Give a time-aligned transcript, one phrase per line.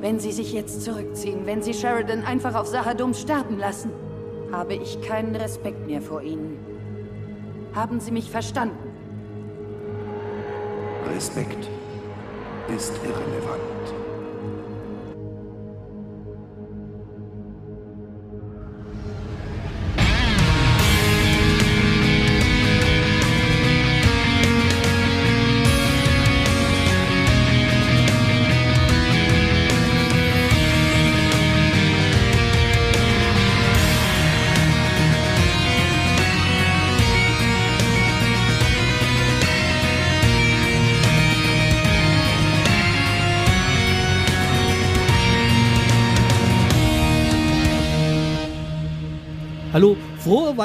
[0.00, 3.90] Wenn Sie sich jetzt zurückziehen, wenn Sie Sheridan einfach auf Sahadum sterben lassen,
[4.52, 6.58] habe ich keinen Respekt mehr vor Ihnen.
[7.74, 8.92] Haben Sie mich verstanden?
[11.14, 11.68] Respekt
[12.74, 14.05] ist irrelevant.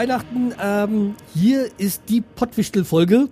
[0.01, 0.51] Weihnachten.
[0.59, 3.29] Ähm, hier ist die Pottwichtel-Folge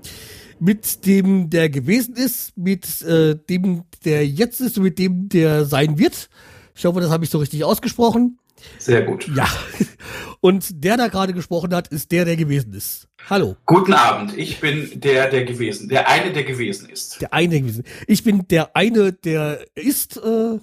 [0.59, 5.65] mit dem, der gewesen ist, mit äh, dem, der jetzt ist und mit dem, der
[5.65, 6.29] sein wird.
[6.75, 8.37] Ich hoffe, das habe ich so richtig ausgesprochen.
[8.77, 9.27] Sehr gut.
[9.35, 9.47] Ja.
[10.41, 13.07] Und der da gerade gesprochen hat, ist der, der gewesen ist.
[13.29, 13.55] Hallo.
[13.65, 14.37] Guten Abend.
[14.37, 17.19] Ich bin der, der gewesen, der eine, der gewesen ist.
[17.19, 17.83] Der eine, der gewesen.
[18.05, 20.17] Ich bin der eine, der ist.
[20.17, 20.59] Äh,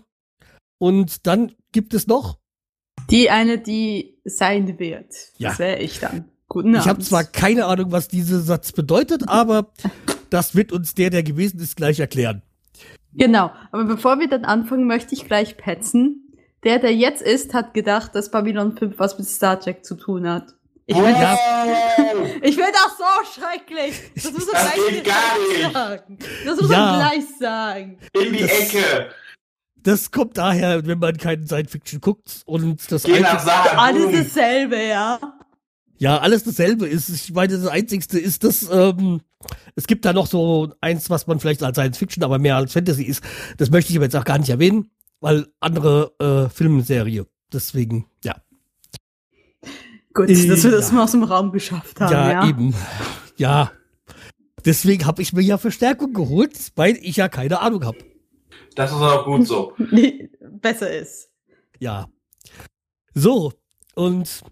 [0.79, 2.39] und dann gibt es noch
[3.11, 5.07] die eine, die sein wird.
[5.39, 5.51] Ja.
[5.51, 6.25] Das wäre ich dann.
[6.49, 6.81] Guten Abend.
[6.85, 9.73] Ich habe zwar keine Ahnung, was dieser Satz bedeutet, aber
[10.31, 12.43] das wird uns der, der gewesen ist, gleich erklären.
[13.15, 16.23] Genau, aber bevor wir dann anfangen, möchte ich gleich petzen.
[16.65, 20.29] Der, der jetzt ist, hat gedacht, dass Babylon 5 was mit Star Trek zu tun
[20.29, 20.55] hat.
[20.87, 21.15] Ich will.
[22.09, 22.25] Oh!
[22.43, 24.01] ich will das so schrecklich.
[24.15, 25.73] Das muss er Das gleich nicht.
[25.75, 26.19] sagen.
[26.45, 26.93] Das muss Ja.
[26.93, 27.99] er gleich sagen.
[28.13, 29.09] In die Ecke.
[29.87, 33.47] Das kommt daher, wenn man keinen Science-Fiction guckt und das Geh nach.
[33.77, 35.21] Alles dasselbe, ja.
[35.97, 37.09] ja alles dasselbe ist.
[37.09, 39.21] Ich meine, das Einzigste ist, dass ähm,
[39.77, 43.05] es gibt da noch so eins, was man vielleicht als Science-Fiction, aber mehr als Fantasy
[43.05, 43.23] ist.
[43.59, 47.29] Das möchte ich aber jetzt auch gar nicht erwähnen, weil andere äh, Filmserie.
[47.53, 48.35] Deswegen, ja.
[50.15, 50.95] Gut, Äh, dass wir das ja.
[50.97, 52.49] mal aus dem Raum geschafft haben, ja, ja.
[52.49, 52.75] eben.
[53.37, 53.71] Ja.
[54.65, 57.99] Deswegen habe ich mir ja Verstärkung geholt, weil ich ja keine Ahnung habe.
[58.77, 59.75] Das ist auch gut so.
[60.41, 61.31] Besser ist.
[61.81, 62.09] Ja.
[63.15, 63.53] So,
[63.95, 64.45] und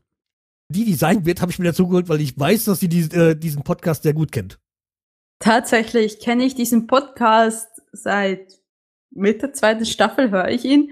[0.68, 3.02] die, die sein wird, habe ich mir dazu geholt, weil ich weiß, dass sie die,
[3.14, 4.58] äh, diesen Podcast sehr gut kennt.
[5.38, 8.60] Tatsächlich kenne ich diesen Podcast seit
[9.10, 10.90] mit der zweiten Staffel höre ich ihn,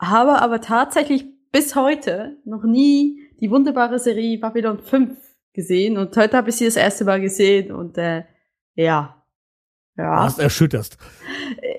[0.00, 5.16] habe aber tatsächlich bis heute noch nie die wunderbare Serie Babylon 5
[5.52, 8.24] gesehen und heute habe ich sie das erste Mal gesehen und äh,
[8.74, 9.22] ja.
[9.96, 10.24] Ja.
[10.24, 10.96] Was erschütterst.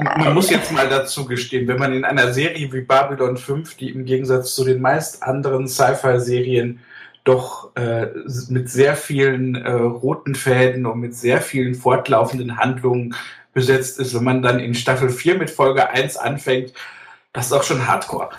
[0.00, 3.90] Man muss jetzt mal dazu gestehen, wenn man in einer Serie wie Babylon 5, die
[3.90, 6.80] im Gegensatz zu den meist anderen Sci-Fi-Serien
[7.24, 8.06] doch äh,
[8.48, 13.14] mit sehr vielen äh, roten Fäden und mit sehr vielen fortlaufenden Handlungen
[13.52, 16.72] besetzt ist, wenn man dann in Staffel 4 mit Folge 1 anfängt,
[17.32, 18.30] das ist auch schon Hardcore.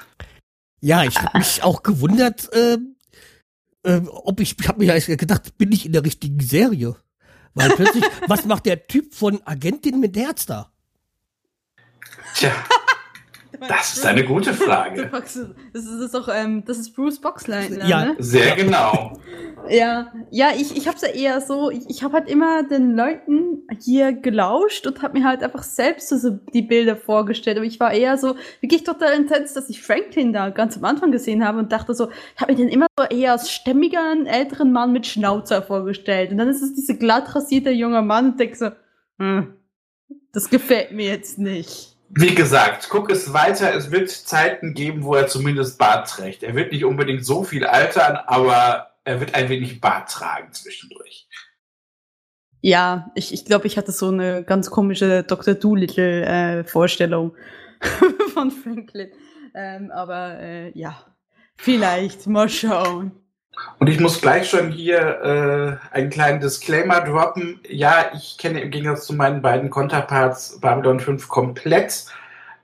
[0.81, 2.77] Ja, ich habe mich auch gewundert, äh,
[4.07, 6.95] ob ich, ich habe mir eigentlich gedacht, bin ich in der richtigen Serie?
[7.53, 10.71] Weil plötzlich, was macht der Typ von Agentin mit Herz da?
[12.35, 12.51] Tja,
[13.67, 15.09] das ist eine gute Frage.
[15.71, 18.05] Das ist, doch, ähm, das ist Bruce Boxleitner, Ja.
[18.05, 18.15] ne?
[18.19, 19.19] Sehr genau.
[19.69, 23.67] Ja, ja, ich, ich hab's ja eher so, ich, ich habe halt immer den Leuten
[23.79, 27.57] hier gelauscht und habe mir halt einfach selbst so so die Bilder vorgestellt.
[27.57, 31.11] Aber ich war eher so wirklich total intens, dass ich Franklin da ganz am Anfang
[31.11, 34.71] gesehen habe und dachte so, ich habe mir den immer so eher als stämmigeren, älteren
[34.71, 36.31] Mann mit Schnauzer vorgestellt.
[36.31, 38.69] Und dann ist es dieser glatt rasierte junge Mann und denk so,
[39.19, 39.53] hm,
[40.31, 41.95] das gefällt mir jetzt nicht.
[42.09, 43.73] Wie gesagt, guck es weiter.
[43.73, 46.43] Es wird Zeiten geben, wo er zumindest Bart trägt.
[46.43, 51.27] Er wird nicht unbedingt so viel altern, aber er wird ein wenig Bart tragen zwischendurch.
[52.61, 55.53] Ja, ich, ich glaube, ich hatte so eine ganz komische Dr.
[55.53, 57.35] Doolittle-Vorstellung
[58.33, 59.11] von Franklin.
[59.55, 61.05] Ähm, aber äh, ja,
[61.55, 63.11] vielleicht mal schauen.
[63.79, 67.59] Und ich muss gleich schon hier äh, einen kleinen Disclaimer droppen.
[67.67, 72.05] Ja, ich kenne im Gegensatz zu meinen beiden Konterparts Babylon 5 komplett.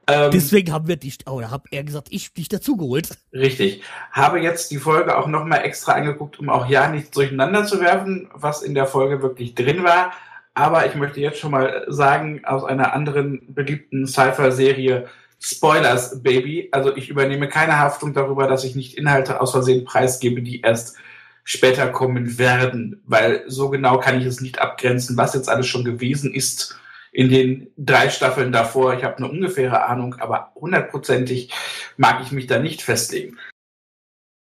[0.07, 3.17] Ähm, Deswegen haben wir dich, oder hab er gesagt, ich dich dazugeholt.
[3.33, 3.81] Richtig.
[4.11, 8.29] Habe jetzt die Folge auch nochmal extra angeguckt, um auch ja nichts durcheinander zu werfen,
[8.33, 10.11] was in der Folge wirklich drin war.
[10.53, 15.07] Aber ich möchte jetzt schon mal sagen, aus einer anderen beliebten Sci-Fi-Serie,
[15.47, 16.69] Spoilers, Baby.
[16.71, 20.95] Also ich übernehme keine Haftung darüber, dass ich nicht Inhalte aus Versehen preisgebe, die erst
[21.43, 25.85] später kommen werden, weil so genau kann ich es nicht abgrenzen, was jetzt alles schon
[25.85, 26.79] gewesen ist
[27.11, 28.95] in den drei Staffeln davor.
[28.95, 31.51] Ich habe eine ungefähre Ahnung, aber hundertprozentig
[31.95, 33.37] mag ich mich da nicht festlegen.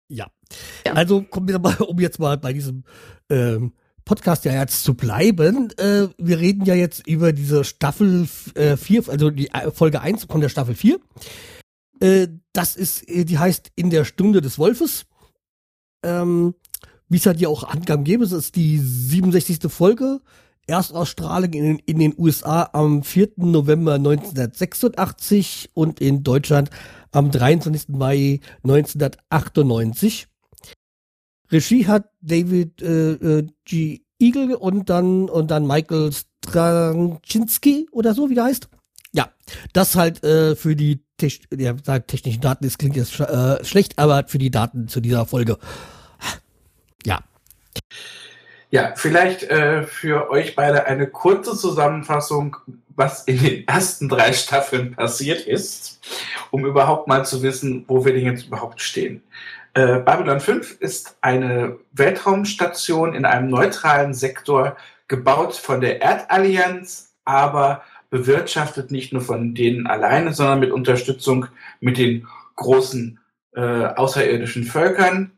[0.07, 0.27] Ja.
[0.85, 0.93] Ja.
[0.93, 2.83] Also kommen wir mal, um jetzt mal bei diesem
[3.27, 3.73] ähm,
[4.11, 5.71] Podcast ja jetzt zu bleiben.
[5.77, 10.25] Äh, wir reden ja jetzt über diese Staffel 4, äh, also die äh, Folge 1
[10.25, 10.99] von der Staffel 4.
[12.01, 15.05] Äh, das ist, die heißt In der Stunde des Wolfes.
[16.03, 16.55] Ähm,
[17.07, 19.71] wie es halt ja auch Angaben gäbe, es ist die 67.
[19.71, 20.19] Folge.
[20.67, 23.29] Erstausstrahlung in, in den USA am 4.
[23.37, 26.69] November 1986 und in Deutschland
[27.13, 27.87] am 23.
[27.87, 30.27] Mai 1998.
[31.51, 34.01] Regie hat David äh, äh, G.
[34.19, 38.69] Eagle und dann und dann Michael Stranczynski oder so, wie der heißt.
[39.13, 39.29] Ja,
[39.73, 44.25] das halt äh, für die Techn ja, technischen Daten, das klingt jetzt äh, schlecht, aber
[44.27, 45.57] für die Daten zu dieser Folge.
[47.05, 47.19] Ja.
[48.69, 52.55] Ja, vielleicht äh, für euch beide eine kurze Zusammenfassung,
[52.95, 55.99] was in den ersten drei Staffeln passiert ist,
[56.51, 59.23] um überhaupt mal zu wissen, wo wir denn jetzt überhaupt stehen.
[59.73, 64.75] Äh, Babylon 5 ist eine Weltraumstation in einem neutralen Sektor,
[65.07, 71.47] gebaut von der Erdallianz, aber bewirtschaftet nicht nur von denen alleine, sondern mit Unterstützung
[71.79, 73.19] mit den großen
[73.55, 75.31] äh, außerirdischen Völkern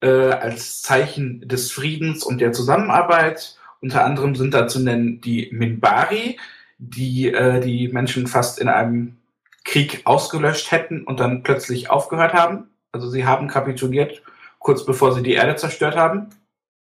[0.00, 3.56] äh, als Zeichen des Friedens und der Zusammenarbeit.
[3.80, 6.38] Unter anderem sind da zu nennen die Minbari,
[6.78, 9.16] die äh, die Menschen fast in einem
[9.64, 12.70] Krieg ausgelöscht hätten und dann plötzlich aufgehört haben.
[12.92, 14.22] Also sie haben kapituliert,
[14.58, 16.30] kurz bevor sie die Erde zerstört haben.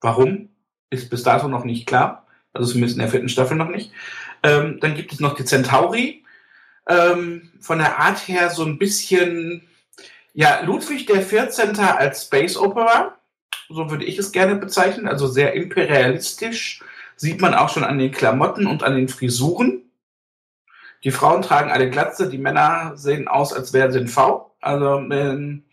[0.01, 0.49] Warum?
[0.91, 2.27] Ist bis dato noch nicht klar.
[2.53, 3.93] Also zumindest in der vierten Staffel noch nicht.
[4.43, 6.25] Ähm, dann gibt es noch die Centauri.
[6.89, 9.63] Ähm, von der Art her so ein bisschen,
[10.35, 11.79] ja, Ludwig der 14.
[11.79, 13.17] als Space Opera.
[13.69, 15.09] So würde ich es gerne bezeichnen.
[15.09, 16.83] Also sehr imperialistisch.
[17.17, 19.83] Sieht man auch schon an den Klamotten und an den Frisuren.
[21.05, 24.52] Die Frauen tragen alle Glatze, die Männer sehen aus, als wären sie ein V.
[24.63, 25.65] Also ähm,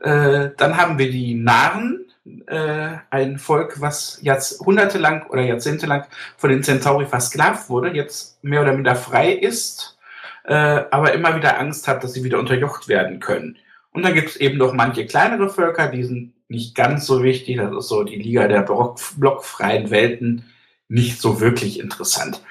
[0.00, 2.04] äh, dann haben wir die Narren,
[2.46, 6.04] äh, ein Volk, was jahrhundertelang oder jahrzehntelang
[6.36, 9.98] von den Centauri versklavt wurde, jetzt mehr oder minder frei ist,
[10.44, 13.56] äh, aber immer wieder Angst hat, dass sie wieder unterjocht werden können.
[13.92, 17.56] Und dann gibt es eben noch manche kleinere Völker, die sind nicht ganz so wichtig.
[17.56, 20.44] Das ist so die Liga der Block, blockfreien Welten,
[20.88, 22.42] nicht so wirklich interessant.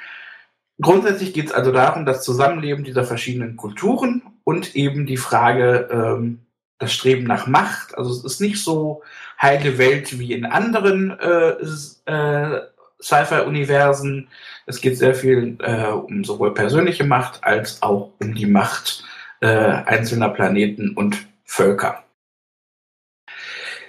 [0.82, 6.40] Grundsätzlich geht es also darum, das Zusammenleben dieser verschiedenen Kulturen und eben die Frage, ähm,
[6.80, 7.98] das Streben nach Macht.
[7.98, 9.04] Also es ist nicht so
[9.42, 11.56] heile Welt wie in anderen äh,
[12.06, 12.62] äh,
[13.02, 14.28] Sci-Fi-Universen.
[14.66, 19.04] Es geht sehr viel äh, um sowohl persönliche Macht als auch um die Macht
[19.42, 22.04] äh, einzelner Planeten und Völker.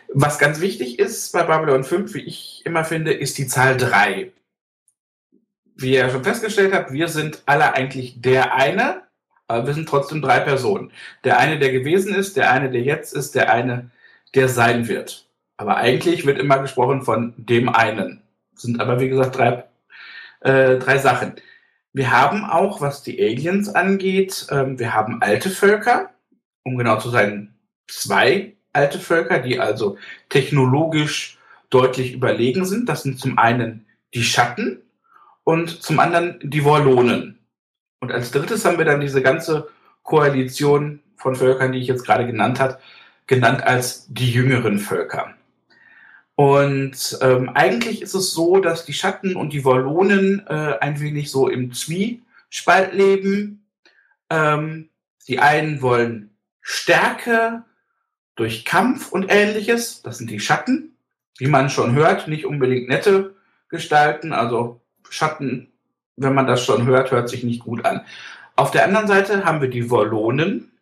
[0.08, 4.30] Was ganz wichtig ist bei Babylon 5, wie ich immer finde, ist die Zahl 3
[5.76, 9.02] wie ihr schon festgestellt habt, wir sind alle eigentlich der eine,
[9.48, 10.92] aber wir sind trotzdem drei Personen.
[11.24, 13.90] Der eine, der gewesen ist, der eine, der jetzt ist, der eine,
[14.34, 15.28] der sein wird.
[15.56, 18.22] Aber eigentlich wird immer gesprochen von dem einen.
[18.54, 19.64] sind aber, wie gesagt, drei,
[20.40, 21.34] äh, drei Sachen.
[21.92, 26.10] Wir haben auch, was die Aliens angeht, ähm, wir haben alte Völker,
[26.64, 27.54] um genau zu sein,
[27.88, 29.96] zwei alte Völker, die also
[30.28, 31.38] technologisch
[31.70, 32.88] deutlich überlegen sind.
[32.88, 34.84] Das sind zum einen die Schatten,
[35.44, 37.38] und zum anderen die Wallonen.
[38.04, 39.70] Und als drittes haben wir dann diese ganze
[40.02, 42.78] Koalition von Völkern, die ich jetzt gerade genannt habe,
[43.26, 45.32] genannt als die jüngeren Völker.
[46.34, 51.30] Und ähm, eigentlich ist es so, dass die Schatten und die Wallonen äh, ein wenig
[51.30, 53.64] so im Zwiespalt leben.
[54.28, 54.90] Ähm,
[55.26, 57.64] die einen wollen Stärke
[58.36, 60.02] durch Kampf und ähnliches.
[60.02, 60.94] Das sind die Schatten.
[61.38, 63.34] Wie man schon hört, nicht unbedingt nette
[63.70, 65.72] Gestalten, also Schatten,
[66.16, 68.04] wenn man das schon hört, hört sich nicht gut an.
[68.56, 70.72] Auf der anderen Seite haben wir die Wollonen,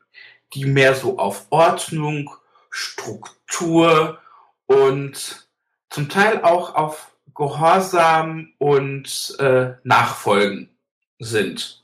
[0.54, 2.30] die mehr so auf Ordnung,
[2.70, 4.18] Struktur
[4.66, 5.48] und
[5.90, 10.68] zum Teil auch auf Gehorsam und äh, Nachfolgen
[11.18, 11.82] sind.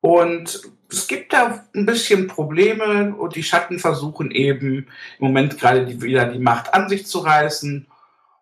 [0.00, 4.86] Und es gibt da ein bisschen Probleme und die Schatten versuchen eben
[5.18, 7.86] im Moment gerade die, wieder die Macht an sich zu reißen.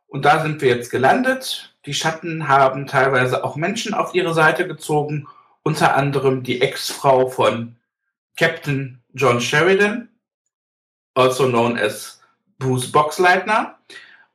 [0.09, 1.72] Und da sind wir jetzt gelandet.
[1.87, 5.27] Die Schatten haben teilweise auch Menschen auf ihre Seite gezogen,
[5.63, 7.77] unter anderem die Ex-Frau von
[8.37, 10.09] Captain John Sheridan,
[11.15, 12.21] also known as
[12.59, 13.79] Bruce Boxleitner.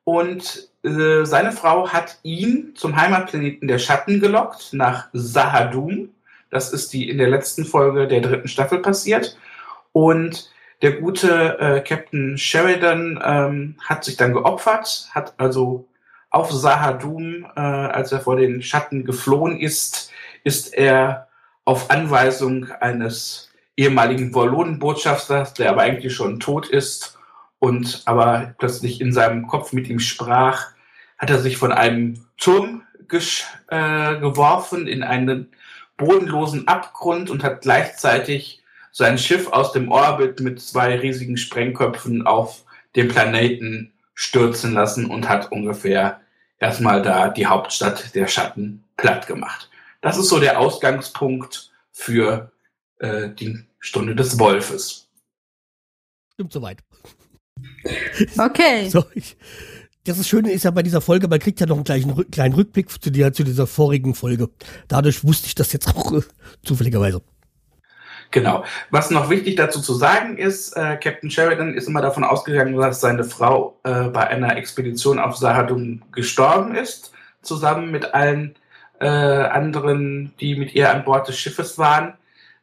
[0.03, 6.09] Und äh, seine Frau hat ihn zum Heimatplaneten der Schatten gelockt, nach Sahadum.
[6.49, 9.37] Das ist die in der letzten Folge der dritten Staffel passiert.
[9.91, 10.51] Und
[10.81, 15.87] der gute äh, Captain Sheridan ähm, hat sich dann geopfert, hat also
[16.29, 20.11] auf Sahadum, äh, als er vor den Schatten geflohen ist,
[20.43, 21.27] ist er
[21.65, 27.17] auf Anweisung eines ehemaligen Wallonenbotschafters, der aber eigentlich schon tot ist
[27.59, 30.67] und aber plötzlich in seinem Kopf mit ihm sprach,
[31.17, 35.49] hat er sich von einem Turm äh, geworfen in einen
[35.97, 42.63] bodenlosen Abgrund und hat gleichzeitig sein Schiff aus dem Orbit mit zwei riesigen Sprengköpfen auf
[42.95, 46.19] den Planeten stürzen lassen und hat ungefähr
[46.57, 49.69] erstmal da die Hauptstadt der Schatten platt gemacht.
[50.01, 52.51] Das ist so der Ausgangspunkt für
[52.97, 55.07] äh, die Stunde des Wolfes.
[56.33, 56.79] Stimmt soweit.
[58.39, 58.89] Okay.
[58.89, 59.37] So, ich,
[60.03, 62.55] das ist Schöne ist ja bei dieser Folge, man kriegt ja noch einen kleinen, kleinen
[62.55, 64.49] Rückblick zu, der, zu dieser vorigen Folge.
[64.87, 66.21] Dadurch wusste ich das jetzt auch äh,
[66.63, 67.21] zufälligerweise.
[68.31, 68.63] Genau.
[68.89, 72.99] Was noch wichtig dazu zu sagen ist, äh, Captain Sheridan ist immer davon ausgegangen, dass
[72.99, 78.55] seine Frau äh, bei einer Expedition auf Sahadum gestorben ist, zusammen mit allen
[78.99, 82.13] äh, anderen, die mit ihr an Bord des Schiffes waren.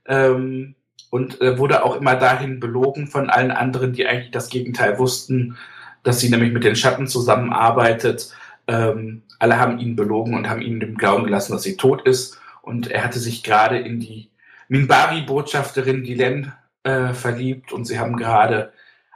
[0.06, 0.74] Ähm,
[1.14, 5.56] und äh, wurde auch immer dahin belogen von allen anderen, die eigentlich das Gegenteil wussten,
[6.02, 8.34] dass sie nämlich mit den Schatten zusammenarbeitet.
[8.66, 12.40] Ähm, alle haben ihn belogen und haben ihn dem Glauben gelassen, dass sie tot ist.
[12.62, 14.28] Und er hatte sich gerade in die
[14.68, 16.52] Minbari-Botschafterin Dylan
[16.82, 18.72] äh, verliebt und sie haben gerade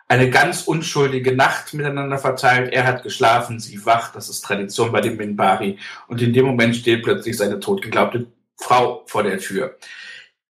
[0.09, 2.73] eine ganz unschuldige Nacht miteinander verteilt.
[2.73, 4.11] Er hat geschlafen, sie wach.
[4.13, 5.79] Das ist Tradition bei dem Minbari.
[6.09, 8.27] Und in dem Moment steht plötzlich seine totgeglaubte
[8.57, 9.77] Frau vor der Tür.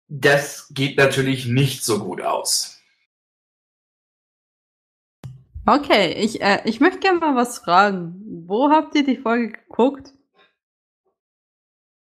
[0.09, 2.81] Das geht natürlich nicht so gut aus.
[5.67, 8.45] Okay, ich, äh, ich möchte gerne mal was fragen.
[8.47, 10.15] Wo habt ihr die Folge geguckt?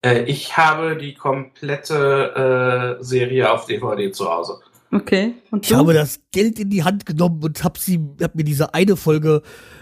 [0.05, 4.59] Äh, ich habe die komplette äh, Serie auf DVD zu Hause.
[4.91, 5.33] Okay.
[5.49, 8.73] Und ich habe das Geld in die Hand genommen und habe sie, hab mir diese
[8.73, 9.41] eine Folge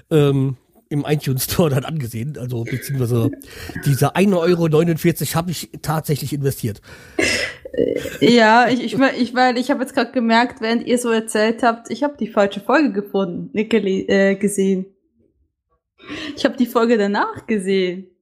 [0.10, 0.56] ähm,
[0.90, 2.38] im iTunes Store dann angesehen.
[2.38, 3.32] Also beziehungsweise
[3.86, 6.82] diese 1,49 Euro habe ich tatsächlich investiert.
[7.74, 11.64] Äh, ja, ich, ich, ich, weil ich habe jetzt gerade gemerkt, während ihr so erzählt
[11.64, 14.86] habt, ich habe die falsche Folge gefunden, äh, gesehen.
[16.36, 18.13] Ich habe die Folge danach gesehen.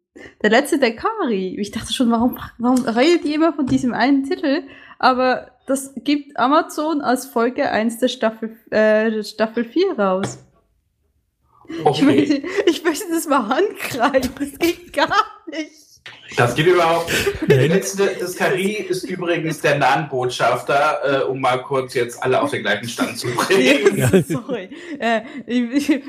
[0.41, 1.57] Der letzte der Kari.
[1.59, 4.63] Ich dachte schon, warum, warum redet ihr immer von diesem einen Titel?
[4.99, 10.39] Aber das gibt Amazon als Folge 1 der Staffel, äh, Staffel 4 raus.
[11.83, 11.91] Okay.
[11.91, 14.33] Ich, möchte, ich möchte das mal angreifen.
[14.37, 15.90] Das geht gar nicht.
[16.37, 17.41] Das geht überhaupt nicht.
[17.49, 22.51] Der letzte des Kari ist übrigens der Nahen-Botschafter, äh, um mal kurz jetzt alle auf
[22.51, 24.23] den gleichen Stand zu bringen.
[24.27, 24.69] Sorry.
[24.97, 25.21] Äh,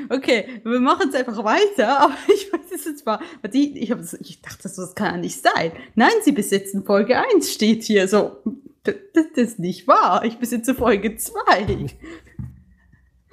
[0.09, 3.19] okay, wir machen es einfach weiter, aber ich weiß es jetzt mal.
[3.53, 5.73] Die, ich, hab, ich dachte, das kann ja nicht sein.
[5.95, 8.37] Nein, sie besitzen Folge 1, steht hier so.
[8.83, 10.23] Das, das ist nicht wahr.
[10.25, 11.87] Ich besitze Folge 2.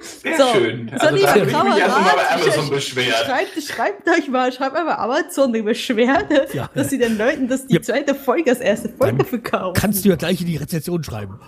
[0.01, 0.91] Sehr so, schön.
[0.91, 3.15] Also so, da ich bei Amazon beschwert.
[3.27, 6.71] Schreibt, schreibt euch mal, schreibt einfach Amazon eine Beschwerde, ja.
[6.75, 7.83] dass sie den Leuten das die ja.
[7.83, 9.79] zweite Folge als erste Folge Dann verkaufen.
[9.79, 11.39] Kannst du ja gleich in die Rezession schreiben.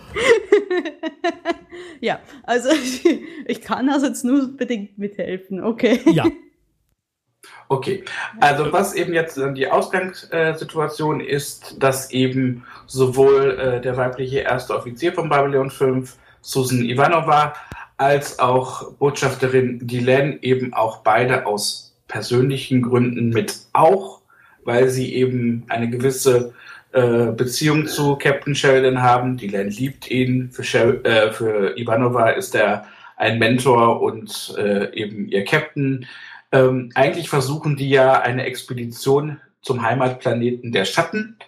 [2.01, 2.69] ja, also
[3.47, 6.01] ich kann also jetzt nur bedingt mithelfen, okay.
[6.13, 6.25] Ja.
[7.69, 8.05] Okay,
[8.39, 15.15] also was eben jetzt die Ausgangssituation ist, dass eben sowohl äh, der weibliche erste Offizier
[15.15, 17.55] von Babylon 5, Susan Ivanova,
[18.03, 24.21] als auch Botschafterin Dylan eben auch beide aus persönlichen Gründen mit auch,
[24.65, 26.53] weil sie eben eine gewisse
[26.93, 29.37] äh, Beziehung zu Captain Sheridan haben.
[29.37, 30.51] Dylan liebt ihn.
[30.53, 30.63] Für,
[31.05, 36.07] äh, für Ivanova ist er ein Mentor und äh, eben ihr Captain.
[36.51, 41.39] Ähm, eigentlich versuchen die ja eine Expedition zum Heimatplaneten der Schatten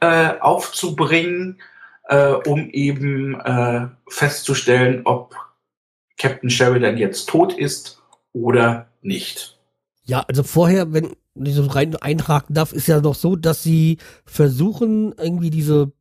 [0.00, 1.60] äh, aufzubringen,
[2.08, 5.36] äh, um eben äh, festzustellen, ob
[6.18, 8.02] Captain Sheridan jetzt tot ist
[8.32, 9.58] oder nicht.
[10.04, 13.98] Ja, also vorher, wenn ich so rein einhaken darf, ist ja noch so, dass sie
[14.24, 15.92] versuchen, irgendwie diese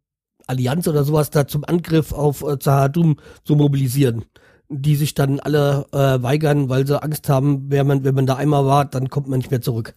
[0.46, 4.26] Allianz oder sowas da zum Angriff auf äh, Zahadum zu mobilisieren.
[4.70, 8.36] Die sich dann alle äh, weigern, weil sie Angst haben, wenn man, wenn man da
[8.36, 9.94] einmal war, dann kommt man nicht mehr zurück.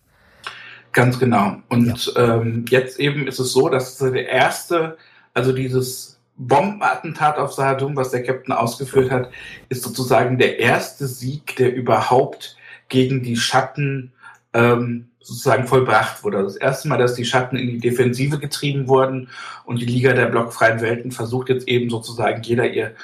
[0.93, 1.57] Ganz genau.
[1.69, 2.37] Und ja.
[2.37, 4.97] ähm, jetzt eben ist es so, dass der erste,
[5.35, 9.31] also dieses Bombenattentat auf Sahadum, was der Captain ausgeführt hat,
[9.69, 12.57] ist sozusagen der erste Sieg, der überhaupt
[12.89, 14.13] gegen die Schatten
[14.53, 16.43] ähm, sozusagen vollbracht wurde.
[16.43, 19.29] Das erste Mal, dass die Schatten in die Defensive getrieben wurden
[19.65, 22.95] und die Liga der blockfreien Welten versucht jetzt eben sozusagen jeder ihr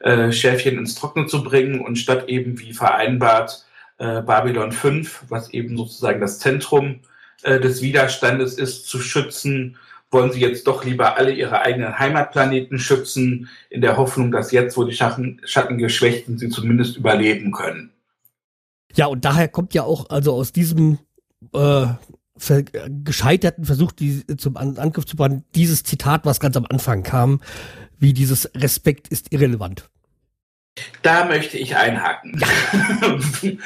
[0.00, 3.64] äh, Schäfchen ins Trockene zu bringen und statt eben wie vereinbart
[3.98, 7.00] äh, Babylon 5, was eben sozusagen das Zentrum
[7.42, 9.76] äh, des Widerstandes ist, zu schützen,
[10.12, 14.76] wollen sie jetzt doch lieber alle ihre eigenen Heimatplaneten schützen, in der Hoffnung, dass jetzt,
[14.76, 17.90] wo die Schatten, Schatten geschwächt sind, sie zumindest überleben können.
[18.94, 20.98] Ja, und daher kommt ja auch, also aus diesem
[21.54, 21.86] äh,
[22.36, 27.02] ver gescheiterten Versuch, die zum An Angriff zu bauen, dieses Zitat, was ganz am Anfang
[27.02, 27.40] kam,
[27.98, 29.88] wie dieses Respekt ist irrelevant.
[31.02, 32.40] Da möchte ich einhaken.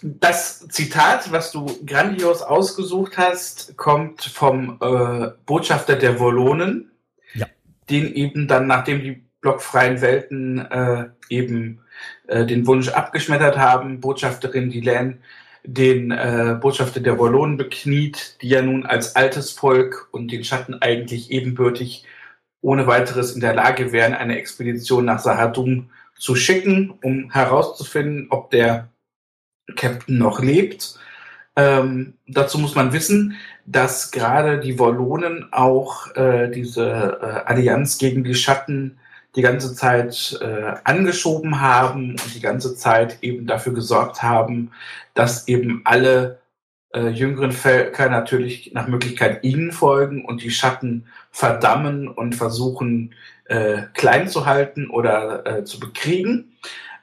[0.00, 6.92] Das Zitat, was du grandios ausgesucht hast, kommt vom äh, Botschafter der Wollonen,
[7.34, 7.46] Ja.
[7.90, 11.80] den eben dann, nachdem die blockfreien Welten äh, eben
[12.28, 15.18] äh, den Wunsch abgeschmettert haben, Botschafterin Dylan
[15.64, 20.80] den äh, Botschafter der Wollonen bekniet, die ja nun als altes Volk und den Schatten
[20.80, 22.04] eigentlich ebenbürtig
[22.60, 28.50] ohne weiteres in der Lage wären, eine Expedition nach Sahadum zu schicken, um herauszufinden, ob
[28.50, 28.88] der
[29.76, 30.98] Captain noch lebt.
[31.56, 38.24] Ähm, dazu muss man wissen, dass gerade die Wollonen auch äh, diese äh, Allianz gegen
[38.24, 38.98] die Schatten
[39.36, 44.70] die ganze Zeit äh, angeschoben haben und die ganze Zeit eben dafür gesorgt haben,
[45.14, 46.40] dass eben alle
[46.92, 53.14] äh, jüngeren Völker natürlich nach Möglichkeit ihnen folgen und die Schatten verdammen und versuchen
[53.44, 56.56] äh, klein zu halten oder äh, zu bekriegen.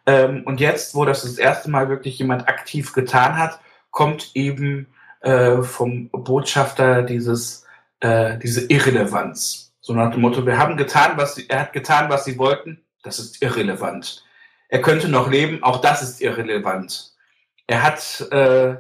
[0.06, 3.60] Ähm, und jetzt, wo das das erste Mal wirklich jemand aktiv getan hat,
[3.92, 4.88] kommt eben
[5.22, 7.66] äh, vom Botschafter dieses,
[8.00, 9.74] äh, diese Irrelevanz.
[9.82, 12.82] So nach dem Motto, wir haben getan, was sie, er hat getan, was sie wollten,
[13.04, 14.24] das ist irrelevant.
[14.68, 17.14] Er könnte noch leben, auch das ist irrelevant.
[17.68, 18.78] Er hat, äh,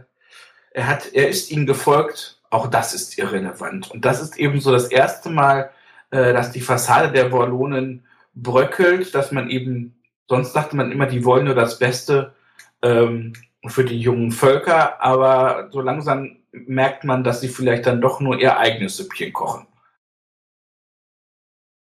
[0.76, 3.90] er hat, er ist ihnen gefolgt, auch das ist irrelevant.
[3.92, 5.72] Und das ist eben so das erste Mal,
[6.12, 8.04] äh, dass die Fassade der Wollonen
[8.34, 9.96] bröckelt, dass man eben,
[10.28, 12.36] sonst dachte man immer, die wollen nur das Beste
[12.82, 13.32] ähm,
[13.66, 18.38] für die jungen Völker, aber so langsam merkt man, dass sie vielleicht dann doch nur
[18.38, 19.68] ihr eigenes Süppchen kochen.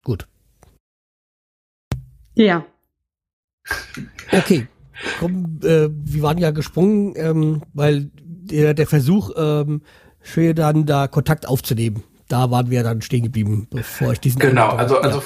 [0.04, 0.28] Gut.
[2.34, 2.66] Ja.
[4.32, 4.68] Okay.
[5.20, 8.10] Komm, äh, wir waren ja gesprungen, ähm, weil
[8.52, 9.82] der, der Versuch, ähm,
[10.36, 14.40] dann da Kontakt aufzunehmen, da waren wir dann stehen geblieben, bevor ich diesen.
[14.40, 15.02] Genau, Eindruck- also, ja.
[15.02, 15.24] also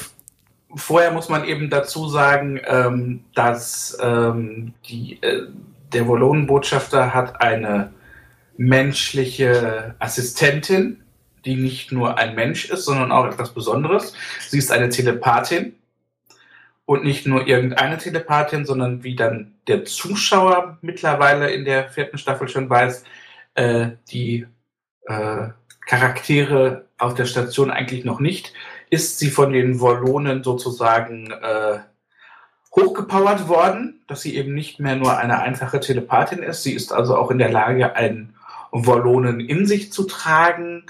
[0.76, 5.48] vorher muss man eben dazu sagen, ähm, dass ähm, die, äh,
[5.92, 7.92] der Wollonenbotschafter hat eine
[8.58, 11.02] menschliche Assistentin,
[11.46, 14.14] die nicht nur ein Mensch ist, sondern auch etwas Besonderes.
[14.48, 15.74] Sie ist eine Telepathin
[16.86, 22.48] und nicht nur irgendeine Telepathin, sondern wie dann der Zuschauer mittlerweile in der vierten Staffel
[22.48, 23.04] schon weiß,
[23.56, 24.48] äh, die
[25.08, 25.50] äh,
[25.86, 28.54] Charaktere auf der Station eigentlich noch nicht,
[28.90, 31.80] ist sie von den Wollonen sozusagen äh,
[32.76, 36.64] hochgepowert worden, dass sie eben nicht mehr nur eine einfache Telepathin ist.
[36.64, 38.36] Sie ist also auch in der Lage, einen
[38.72, 40.86] Wollonen in sich zu tragen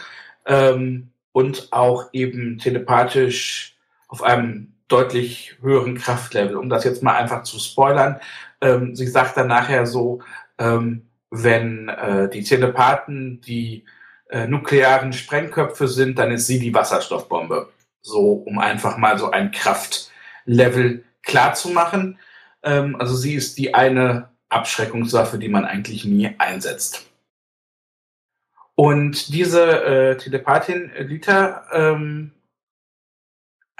[0.46, 3.76] ähm, und auch eben telepathisch
[4.08, 6.56] auf einem deutlich höheren Kraftlevel.
[6.56, 8.20] Um das jetzt mal einfach zu spoilern,
[8.62, 10.22] ähm, sie sagt dann nachher so,
[10.60, 13.86] ähm, wenn äh, die Telepathen die
[14.30, 17.70] äh, nuklearen Sprengköpfe sind, dann ist sie die Wasserstoffbombe.
[18.02, 22.20] So, um einfach mal so ein Kraftlevel klar zu machen.
[22.62, 27.10] Ähm, also sie ist die eine Abschreckungswaffe, die man eigentlich nie einsetzt.
[28.76, 32.33] Und diese äh, Telepathin Lita ähm,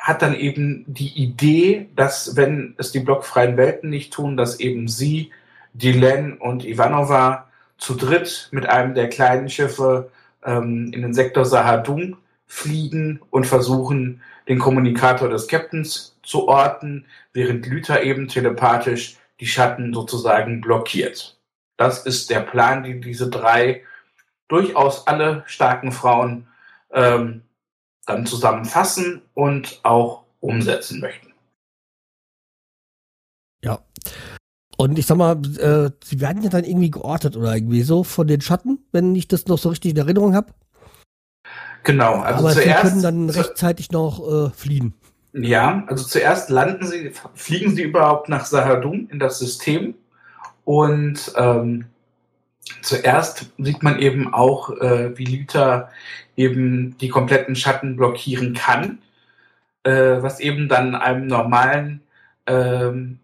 [0.04, 4.90] hat dann eben die Idee, dass wenn es die blockfreien Welten nicht tun, dass eben
[4.90, 5.32] sie,
[5.74, 10.12] Dylan und Ivanova zu dritt mit einem der kleinen Schiffe
[10.44, 17.66] ähm, in den Sektor Sahadum fliegen und versuchen, den Kommunikator des Captains zu orten, während
[17.66, 21.40] Lüther eben telepathisch die Schatten sozusagen blockiert.
[21.78, 23.84] Das ist der Plan, den diese drei
[24.50, 26.48] durchaus alle starken Frauen
[26.92, 27.44] ähm,
[28.06, 31.34] dann zusammenfassen und auch umsetzen möchten.
[33.64, 33.80] Ja.
[34.78, 38.28] Und ich sag mal, äh, sie werden ja dann irgendwie geortet oder irgendwie so von
[38.28, 40.54] den Schatten, wenn ich das noch so richtig in Erinnerung habe.
[41.84, 42.82] Genau, also Aber sie zuerst.
[42.82, 44.94] können dann rechtzeitig noch äh, fliehen.
[45.34, 49.96] Ja, also zuerst landen sie, fliegen sie überhaupt nach Sahadum in das System
[50.64, 51.86] und ähm,
[52.82, 55.90] zuerst sieht man eben auch, äh, wie Lüther
[56.36, 59.00] eben die kompletten Schatten blockieren kann,
[59.84, 62.02] äh, was eben dann einem normalen
[62.48, 63.20] ähm,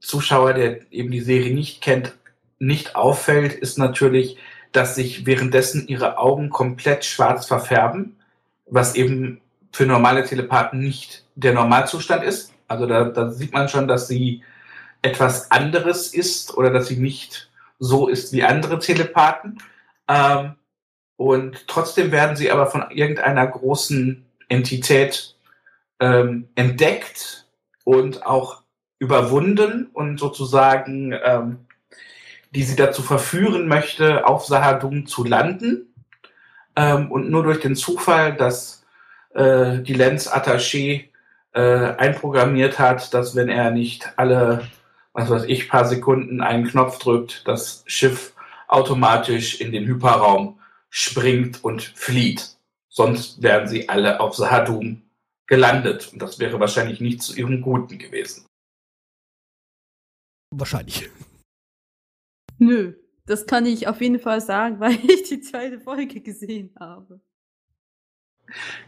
[0.00, 2.14] Zuschauer, der eben die Serie nicht kennt,
[2.58, 4.38] nicht auffällt, ist natürlich,
[4.72, 8.16] dass sich währenddessen ihre Augen komplett schwarz verfärben,
[8.66, 9.40] was eben
[9.72, 12.52] für normale Telepathen nicht der Normalzustand ist.
[12.66, 14.42] Also da, da sieht man schon, dass sie
[15.02, 19.62] etwas anderes ist oder dass sie nicht so ist wie andere Telepathen.
[20.08, 20.54] Ähm,
[21.16, 25.36] und trotzdem werden sie aber von irgendeiner großen Entität
[26.00, 27.46] ähm, entdeckt
[27.84, 28.62] und auch
[28.98, 31.66] überwunden und sozusagen, ähm,
[32.52, 35.94] die sie dazu verführen möchte, auf Sahadum zu landen.
[36.76, 38.84] Ähm, und nur durch den Zufall, dass
[39.34, 41.08] äh, die Lenz Attaché
[41.52, 44.68] äh, einprogrammiert hat, dass wenn er nicht alle,
[45.18, 48.34] was weiß ich, paar Sekunden einen Knopf drückt, das Schiff
[48.68, 52.56] automatisch in den Hyperraum springt und flieht.
[52.88, 55.02] Sonst wären sie alle auf Sahadum
[55.46, 56.12] gelandet.
[56.12, 58.46] Und das wäre wahrscheinlich nicht zu ihrem Guten gewesen.
[60.50, 61.10] Wahrscheinlich.
[62.58, 62.94] Nö,
[63.26, 67.20] das kann ich auf jeden Fall sagen, weil ich die zweite Folge gesehen habe.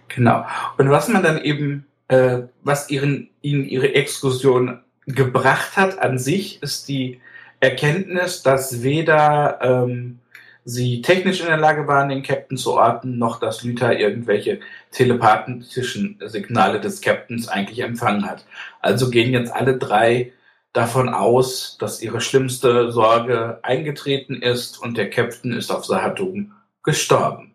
[0.08, 0.46] Genau.
[0.78, 6.62] Und was man dann eben, äh, was ihren, ihnen ihre Exkursion gebracht hat an sich,
[6.62, 7.20] ist die
[7.60, 10.18] Erkenntnis, dass weder ähm,
[10.64, 14.60] sie technisch in der Lage waren, den Captain zu orten, noch dass Lüther irgendwelche
[14.92, 18.44] telepathischen Signale des Captains eigentlich empfangen hat.
[18.80, 20.32] Also gehen jetzt alle drei
[20.72, 27.54] davon aus, dass ihre schlimmste Sorge eingetreten ist und der Captain ist auf Sahadum gestorben.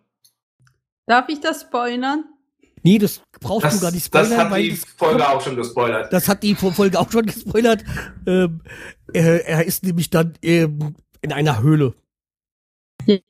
[1.08, 2.26] Darf ich das spoilern?
[2.86, 5.42] Nee, das brauchst Das, du gar nicht spoilern, das hat weil die das, Folge auch
[5.42, 6.14] schon gespoilert.
[6.14, 7.84] das hat die Folge auch schon gespoilert.
[8.28, 8.62] Ähm,
[9.12, 11.96] er, er ist nämlich dann ähm, in einer Höhle.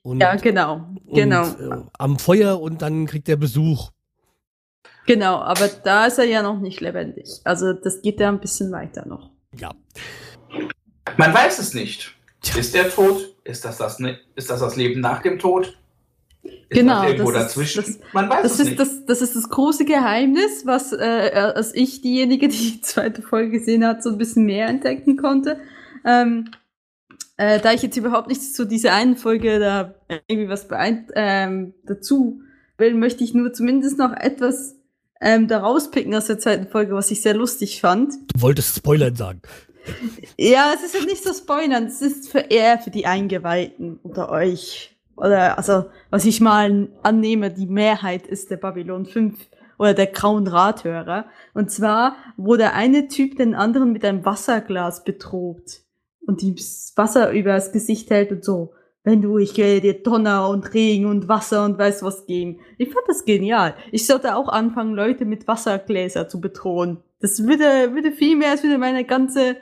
[0.03, 0.85] Und, Ja, genau.
[1.07, 1.47] Genau.
[1.47, 3.91] Und, äh, am Feuer und dann kriegt er Besuch.
[5.05, 7.29] Genau, aber da ist er ja noch nicht lebendig.
[7.45, 9.29] Also das geht ja ein bisschen weiter noch.
[9.57, 9.73] Ja.
[11.15, 12.13] Man weiß es nicht.
[12.57, 13.35] Ist er tot?
[13.45, 15.77] Ist das das, ne- ist das das Leben nach dem Tod?
[16.45, 18.79] Ist Genau, das irgendwo das ist- das- Man weiß Das es ist nicht.
[18.79, 23.59] das, das ist das große Geheimnis, was äh, als ich diejenige, die die zweite Folge
[23.59, 25.59] gesehen hat, so ein bisschen mehr entdecken konnte.
[26.05, 26.49] Ähm,
[27.37, 29.93] äh, da ich jetzt überhaupt nichts zu dieser einen Folge da
[30.27, 32.41] irgendwie was beeint, ähm, dazu
[32.77, 34.75] will, möchte ich nur zumindest noch etwas
[35.21, 38.13] ähm, da rauspicken aus der zweiten Folge, was ich sehr lustig fand.
[38.33, 39.41] Du wolltest Spoilern sagen.
[40.37, 44.29] Ja, es ist ja nicht so spoilern, es ist für eher für die Eingeweihten unter
[44.29, 44.94] euch.
[45.17, 49.35] Oder, also, was ich mal annehme, die Mehrheit ist der Babylon 5
[49.77, 51.25] oder der grauen Rathörer.
[51.53, 55.81] Und zwar, wo der eine Typ den anderen mit einem Wasserglas betrogt
[56.25, 56.55] und ihm
[56.95, 58.73] Wasser übers Gesicht hält und so.
[59.03, 62.59] Wenn du, ich werde dir Donner und Regen und Wasser und weiß was geben.
[62.79, 63.75] Ich fand das genial.
[63.91, 66.97] Ich sollte auch anfangen, Leute mit Wassergläser zu bedrohen.
[67.19, 69.57] Das würde, würde viel mehr, als würde meine ganze,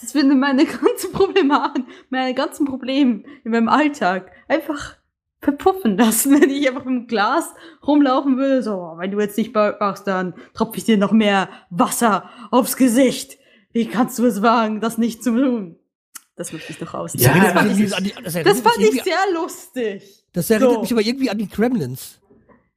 [0.00, 4.96] das würde meine ganze Problematik, meine ganzen Probleme in meinem Alltag einfach
[5.40, 7.52] verpuffen lassen, wenn ich einfach mit dem Glas
[7.86, 8.62] rumlaufen würde.
[8.62, 12.76] So, "Oh, wenn du jetzt nicht machst, dann tropfe ich dir noch mehr Wasser aufs
[12.76, 13.38] Gesicht.
[13.72, 15.76] Wie kannst du es wagen, das nicht zu tun?
[16.36, 17.24] Das möchte ich noch Ja, ausziehen.
[17.30, 20.24] erinnert das fand mich ich, an das das fand mich ich sehr lustig.
[20.32, 20.80] Das erinnert So.
[20.82, 22.20] mich aber irgendwie an die Gremlins.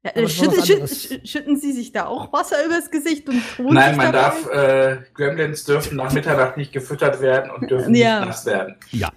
[0.03, 3.95] Ja, äh, schütten, schütten, schütten Sie sich da auch Wasser übers Gesicht und tun Nein,
[3.95, 8.19] sich man darf, äh, Gremlins dürfen nach Mitternacht nicht gefüttert werden und dürfen Ja.
[8.19, 8.75] nicht nass werden.
[8.91, 9.11] Ja.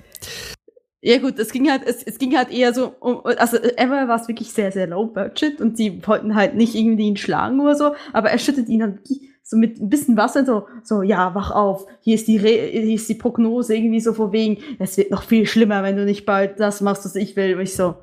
[1.05, 4.21] Ja gut, es ging halt, es, es ging halt eher so um, also Ever war
[4.21, 7.75] es wirklich sehr, sehr low budget und sie wollten halt nicht irgendwie ihn schlagen oder
[7.75, 11.35] so, aber er schüttet ihn dann wirklich so mit ein bisschen Wasser so, so, ja,
[11.35, 14.97] wach auf, hier ist die, Re hier ist die Prognose irgendwie so vor wegen, es
[14.97, 17.57] wird noch viel schlimmer, wenn du nicht bald das machst, was ich will.
[17.57, 17.97] Und ich so,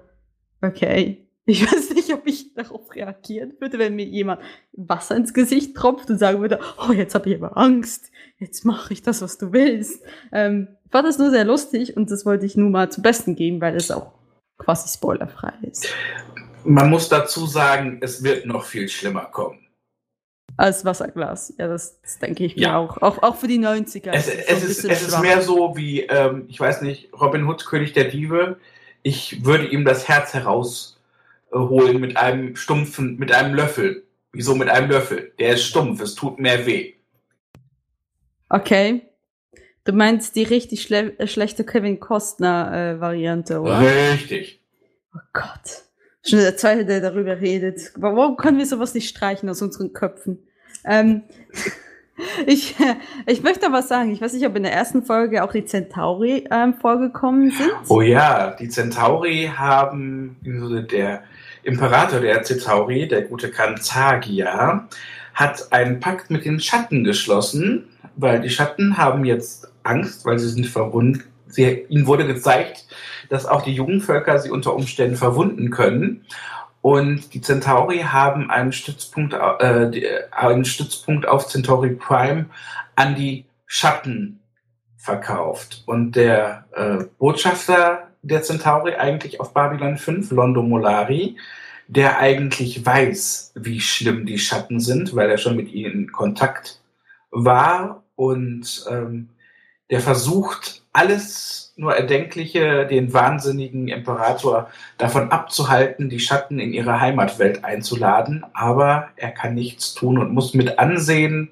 [0.62, 1.29] okay.
[1.50, 4.42] Ich weiß nicht, ob ich darauf reagieren würde, wenn mir jemand
[4.74, 8.94] Wasser ins Gesicht tropft und sagen würde, oh, jetzt habe ich aber Angst, jetzt mache
[8.94, 10.04] ich das, was du willst.
[10.32, 13.62] Ähm, fand das nur sehr lustig und das wollte ich nur mal zum Besten geben,
[13.62, 14.12] weil es auch
[14.60, 15.88] quasi spoilerfrei ist.
[16.66, 19.66] Man muss dazu sagen, es wird noch viel schlimmer kommen.
[20.58, 21.54] Als Wasserglas.
[21.58, 22.78] Ja, das, das denke ich mir Ja.
[22.78, 22.98] auch.
[23.02, 23.24] auch.
[23.24, 24.12] Auch für die 90er.
[24.12, 27.66] Es, so es, ist, es ist mehr so wie, ähm, ich weiß nicht, Robin Hood,
[27.66, 28.58] König der Diebe.
[29.02, 30.34] Ich würde ihm das Herz
[31.52, 34.06] herausholen mit einem stumpfen, mit einem Löffel.
[34.32, 35.34] Wieso mit einem Löffel?
[35.40, 36.94] Der ist stumpf, es tut mehr weh.
[38.50, 39.02] Okay.
[39.86, 43.82] Du meinst die richtig schle äh, schlechte Kevin Costner-Variante, oder?
[43.82, 44.62] Richtig.
[45.16, 45.84] Oh Gott.
[46.24, 47.92] Schon der zweite, der darüber redet.
[47.96, 50.40] Warum können wir sowas nicht streichen aus unseren Köpfen?
[50.86, 51.24] Ähm,
[52.46, 52.76] ich,
[53.26, 56.46] ich möchte aber sagen, ich weiß nicht, ob in der ersten Folge auch die Centauri
[56.52, 57.72] ähm, vorgekommen sind.
[57.88, 61.24] Oh ja, die Centauri haben, also der
[61.64, 64.88] Imperator der Centauri, der gute Kanzagia,
[65.34, 70.50] hat einen Pakt mit den Schatten geschlossen, weil die Schatten haben jetzt Angst, weil sie
[70.50, 71.24] sind verwundet.
[71.48, 72.86] Sie, ihnen wurde gezeigt,
[73.30, 76.26] dass auch die jungen Völker sie unter Umständen verwunden können.
[76.82, 82.46] Und die Centauri haben einen Stützpunkt, äh, einen Stützpunkt auf Centauri Prime
[82.96, 84.40] an die Schatten
[84.98, 85.84] verkauft.
[85.86, 91.38] Und der äh, Botschafter der Centauri eigentlich auf Babylon 5, Londo Molari,
[91.88, 96.82] der eigentlich weiß, wie schlimm die Schatten sind, weil er schon mit ihnen in Kontakt
[97.32, 99.30] war und ähm,
[99.90, 107.64] der versucht, alles nur Erdenkliche, den wahnsinnigen Imperator davon abzuhalten, die Schatten in ihre Heimatwelt
[107.64, 108.46] einzuladen.
[108.54, 111.50] Aber er kann nichts tun und muss mit ansehen,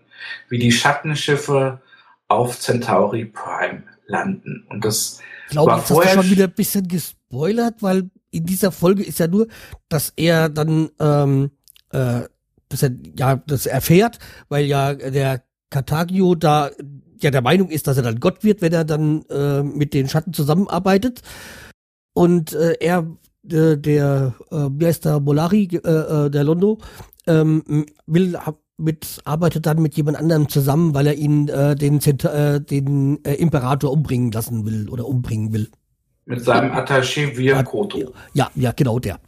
[0.50, 1.82] wie die Schattenschiffe
[2.28, 4.66] auf Centauri Prime landen.
[4.70, 8.72] Und das Ich glaube, jetzt hast du schon wieder ein bisschen gespoilert, weil in dieser
[8.72, 9.48] Folge ist ja nur,
[9.90, 11.52] dass er dann, ähm,
[11.92, 12.22] äh,
[12.70, 16.70] dass er ja das erfährt, weil ja der Cartagio da
[17.22, 20.08] ja der Meinung ist, dass er dann Gott wird, wenn er dann äh, mit den
[20.10, 21.22] Schatten zusammenarbeitet.
[22.14, 23.08] Und äh, er,
[23.50, 25.78] äh, der, äh, wie heißt der, Molari, äh,
[26.26, 26.80] äh, der Londo,
[27.26, 32.00] ähm, will hab- mit, arbeitet dann mit jemand anderem zusammen, weil er ihn äh, den,
[32.00, 35.70] Zent äh, den äh, Imperator umbringen lassen will oder umbringen will.
[36.26, 38.14] mit seinem Attaché Virkoto.
[38.34, 39.20] Ja, ja, genau der.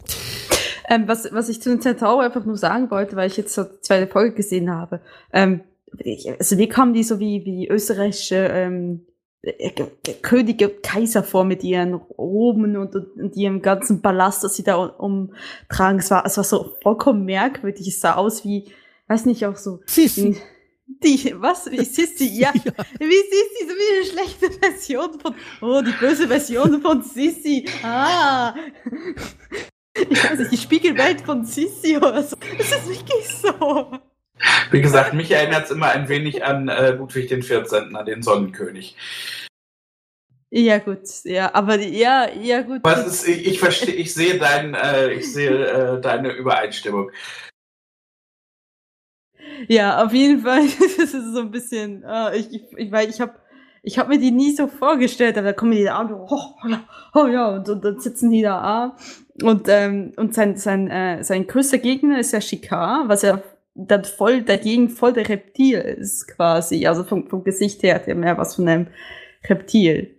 [0.88, 3.64] Ähm, was, was ich zu den Centauri einfach nur sagen wollte, weil ich jetzt so
[3.64, 5.00] die zweite Folge gesehen habe.
[5.32, 5.60] Ähm,
[5.98, 9.06] ich, also mir kamen die so wie, wie österreichische ähm,
[9.42, 9.70] äh,
[10.22, 14.76] Könige, Kaiser vor mit ihren Roben und, und, und ihrem ganzen Ballast, das sie da
[14.76, 15.30] um-
[15.68, 15.98] umtragen.
[15.98, 17.88] Es war, es war so vollkommen merkwürdig.
[17.88, 18.66] Es sah aus wie,
[19.10, 19.80] weiß nicht, auch so.
[19.86, 20.40] Sissi.
[20.86, 21.70] Die, was?
[21.70, 22.26] Wie Sissi?
[22.38, 22.52] Ja.
[22.54, 27.66] Wie Sissi, so wie eine schlechte Version von, oh, die böse Version von Sissi.
[27.82, 28.54] Ah.
[29.94, 32.36] Ich weiß nicht, die Spiegelwelt von Sissi oder so.
[32.56, 33.98] Das ist wirklich so.
[34.70, 38.22] Wie gesagt, mich erinnert es immer ein wenig an äh, Ludwig den 14., an den
[38.22, 38.96] Sonnenkönig.
[40.52, 42.80] Ja, gut, ja, aber ja, ja, gut.
[42.82, 47.12] Was ist, ich, ich verstehe, ich sehe dein, äh, ich sehe äh, deine Übereinstimmung.
[49.68, 53.20] Ja, auf jeden Fall, das ist so ein bisschen, äh, ich, ich, ich, weil ich
[53.20, 53.34] habe
[53.82, 56.68] ich hab mir die nie so vorgestellt, aber da kommen die da an, oh, oh,
[56.68, 56.84] ja,
[57.14, 58.92] oh ja, und, und dann sitzen die da an.
[59.42, 63.42] Und, ähm, und sein, sein, äh, sein größter Gegner ist ja Shikar, was ja
[63.74, 66.86] dann voll dagegen voll der Reptil ist, quasi.
[66.86, 68.88] Also vom, vom Gesicht her hat er mehr was von einem
[69.48, 70.14] Reptil.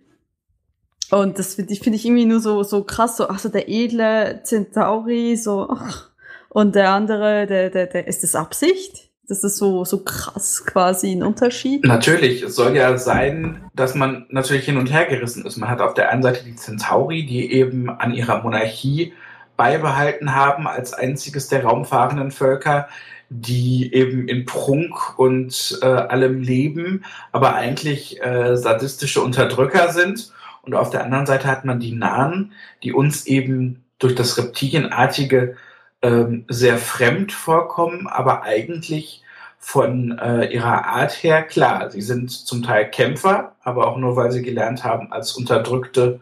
[1.10, 3.68] Und das finde ich, finde ich irgendwie nur so, so krass, so, ach so, der
[3.68, 6.10] edle Centauri, so, ach.
[6.48, 9.10] Und der andere, der, der, der, ist das Absicht?
[9.28, 11.84] Das ist so, so krass quasi ein Unterschied.
[11.84, 15.56] Natürlich, es soll ja sein, dass man natürlich hin und her gerissen ist.
[15.56, 19.12] Man hat auf der einen Seite die Centauri, die eben an ihrer Monarchie
[19.56, 22.88] beibehalten haben als einziges der raumfahrenden Völker,
[23.30, 30.32] die eben in Prunk und äh, allem leben, aber eigentlich äh, sadistische Unterdrücker sind.
[30.62, 35.56] Und auf der anderen Seite hat man die Nahen, die uns eben durch das Reptilienartige
[36.02, 39.22] ähm, sehr fremd vorkommen, aber eigentlich
[39.58, 41.90] von äh, ihrer Art her klar.
[41.90, 46.20] Sie sind zum Teil Kämpfer, aber auch nur, weil sie gelernt haben, als Unterdrückte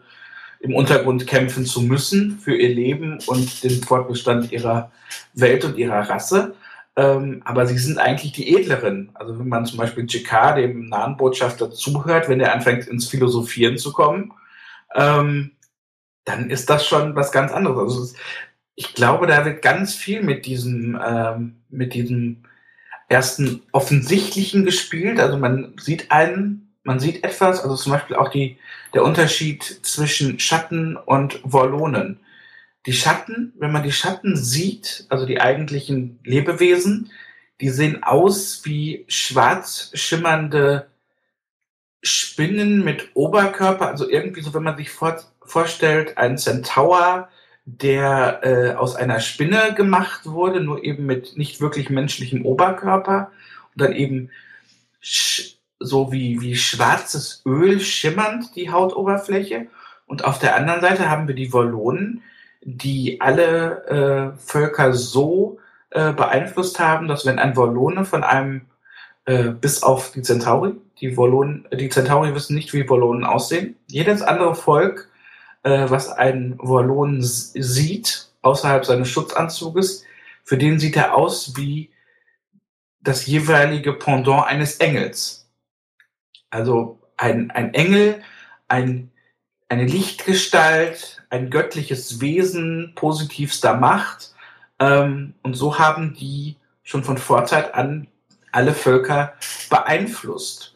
[0.59, 4.91] im Untergrund kämpfen zu müssen für ihr Leben und den Fortbestand ihrer
[5.33, 6.53] Welt und ihrer Rasse.
[6.95, 9.09] Ähm, aber sie sind eigentlich die edleren.
[9.15, 13.79] Also wenn man zum Beispiel JK, dem nahen Botschafter, zuhört, wenn er anfängt ins Philosophieren
[13.79, 14.33] zu kommen,
[14.93, 15.51] ähm,
[16.25, 17.97] dann ist das schon was ganz anderes.
[17.97, 18.15] Also
[18.81, 22.37] ich glaube, da wird ganz viel mit diesem, ähm, mit diesem
[23.09, 25.19] ersten offensichtlichen gespielt.
[25.19, 28.57] Also man sieht einen, man sieht etwas, also zum Beispiel auch die,
[28.95, 32.21] der Unterschied zwischen Schatten und Wollonen.
[32.87, 37.11] Die Schatten, wenn man die Schatten sieht, also die eigentlichen Lebewesen,
[37.59, 40.87] die sehen aus wie schwarz schimmernde
[42.01, 47.29] Spinnen mit Oberkörper, also irgendwie so, wenn man sich vor, vorstellt, ein Centaur,
[47.79, 53.31] der äh, aus einer Spinne gemacht wurde, nur eben mit nicht wirklich menschlichem Oberkörper
[53.73, 54.29] und dann eben
[55.79, 59.67] so wie, wie schwarzes Öl schimmernd die Hautoberfläche.
[60.05, 62.21] Und auf der anderen Seite haben wir die Wollonen,
[62.61, 65.57] die alle äh, Völker so
[65.89, 68.61] äh, beeinflusst haben, dass wenn ein Wollone von einem,
[69.25, 73.75] äh, bis auf die Centauri, die Wollonen, die Centauri wissen nicht, wie Wollonen aussehen.
[73.87, 75.09] Jedes andere Volk,
[75.63, 80.03] äh, was einen Wallon sieht, außerhalb seines Schutzanzuges,
[80.43, 81.91] für den sieht er aus wie
[83.01, 85.47] das jeweilige Pendant eines Engels.
[86.49, 88.21] Also ein, ein Engel,
[88.67, 89.11] ein,
[89.69, 94.33] eine Lichtgestalt, ein göttliches Wesen positivster Macht.
[94.79, 98.07] Ähm, und so haben die schon von Vorzeit an
[98.51, 99.33] alle Völker
[99.69, 100.75] beeinflusst.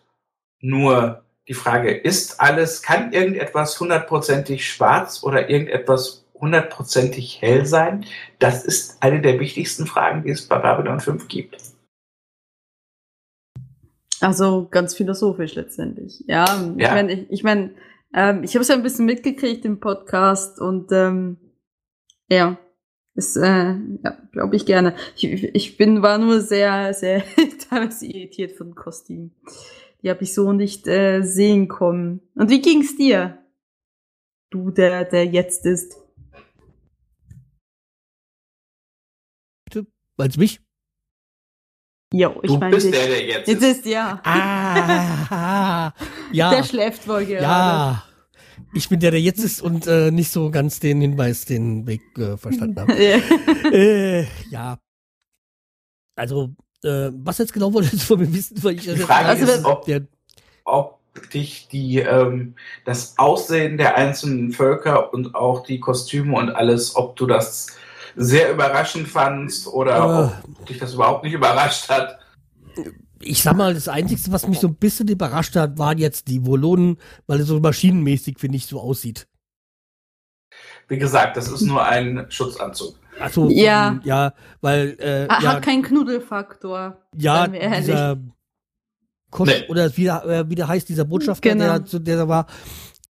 [0.61, 8.05] Nur die Frage, ist alles, kann irgendetwas hundertprozentig schwarz oder irgendetwas hundertprozentig hell sein?
[8.39, 11.57] Das ist eine der wichtigsten Fragen, die es bei Babylon 5 gibt.
[14.21, 16.23] Also ganz philosophisch letztendlich.
[16.27, 16.45] Ja,
[16.77, 16.93] ich Ja.
[16.93, 17.75] meine, ich, ich, mein,
[18.13, 21.37] ähm, ich habe es ja ein bisschen mitgekriegt im Podcast und ähm,
[22.29, 22.57] ja,
[23.13, 24.95] ist, äh, ja, glaube ich gerne.
[25.15, 27.23] Ich, ich bin, war nur sehr, sehr
[27.69, 29.35] teilweise irritiert von Kostümen.
[30.05, 32.21] Die habe ich so nicht äh, sehen kommen.
[32.35, 33.43] Und wie ging's dir?
[34.51, 35.95] Du, der, der jetzt ist.
[40.17, 40.61] Meinst du mich?
[42.13, 42.93] Jo, ich Du meine bist dich.
[42.93, 43.77] der, der jetzt Jetzt ist.
[43.79, 44.21] ist ja.
[44.23, 45.91] Ah,
[46.31, 46.51] ja.
[46.51, 47.41] Der schläft wohl gerade.
[47.43, 48.05] Ja.
[48.73, 52.01] Ich bin der, der jetzt ist und äh, nicht so ganz den Hinweis, den Weg
[52.17, 52.93] äh, verstanden habe.
[53.73, 54.79] Äh, ja.
[56.15, 56.53] Also,
[56.85, 58.61] äh, was jetzt genau wolltest du von mir wissen?
[58.63, 60.01] Weil ich, Die Frage Also, ist, ob, der,
[60.63, 60.99] ob
[61.33, 67.15] dich die, ähm, das Aussehen der einzelnen Völker und auch die Kostüme und alles, ob
[67.15, 67.67] du das
[68.15, 69.95] sehr überraschend fandst oder
[70.45, 70.49] Äh.
[70.59, 72.19] ob dich das überhaupt nicht überrascht hat.
[73.21, 76.45] ich sag mal, das Einzige, was mich so ein bisschen überrascht hat, waren jetzt die
[76.45, 79.27] Volonen, weil es so maschinenmäßig, finde ich, so aussieht.
[80.87, 82.95] Wie gesagt, das ist nur ein Schutzanzug.
[83.19, 83.89] Also, Ja.
[83.89, 86.97] ähm, ja, weil, äh, Hat ja, keinen Knuddelfaktor.
[87.17, 88.17] ja, dieser
[89.31, 89.67] Kost, Nee.
[89.69, 91.65] oder wie, er- äh, wie der heißt, dieser Botschafter, Genau.
[91.65, 92.47] der, zu- der da war,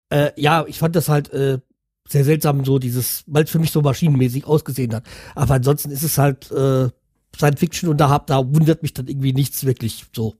[0.10, 1.60] äh, ja, ich fand das halt, äh,
[2.08, 5.06] sehr seltsam, so dieses, weil es für mich so maschinenmäßig ausgesehen hat.
[5.34, 6.90] Aber ansonsten ist es halt, äh,
[7.36, 10.36] Science Fiction und da hab, da wundert mich dann irgendwie nichts wirklich so.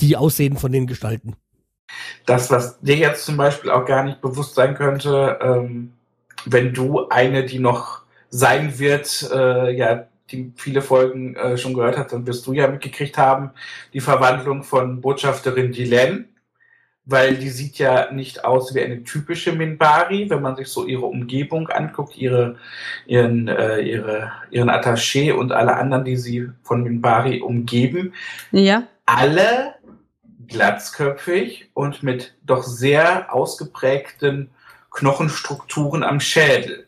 [0.00, 1.36] Die Aussehen von den Gestalten.
[2.26, 5.93] Das, was dir jetzt zum Beispiel auch gar nicht bewusst sein könnte, ähm,
[6.46, 11.98] wenn du eine, die noch sein wird, äh, ja, die viele Folgen äh, schon gehört
[11.98, 13.50] hat, dann wirst du ja mitgekriegt haben,
[13.92, 16.26] die Verwandlung von Botschafterin Dylan,
[17.04, 21.04] weil die sieht ja nicht aus wie eine typische Minbari, wenn man sich so ihre
[21.04, 22.56] Umgebung anguckt, ihre,
[23.06, 28.14] ihren, äh, ihre, ihren Attaché und alle anderen, die sie von Minbari umgeben
[28.50, 28.84] Ja.
[29.04, 29.74] alle
[30.48, 34.50] glatzköpfig und mit doch sehr ausgeprägten
[34.94, 36.86] Knochenstrukturen am Schädel.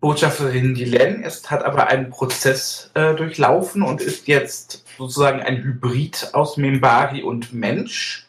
[0.00, 6.30] Botschafterin Dylan ist, hat aber einen Prozess äh, durchlaufen und ist jetzt sozusagen ein Hybrid
[6.32, 8.28] aus Membari und Mensch,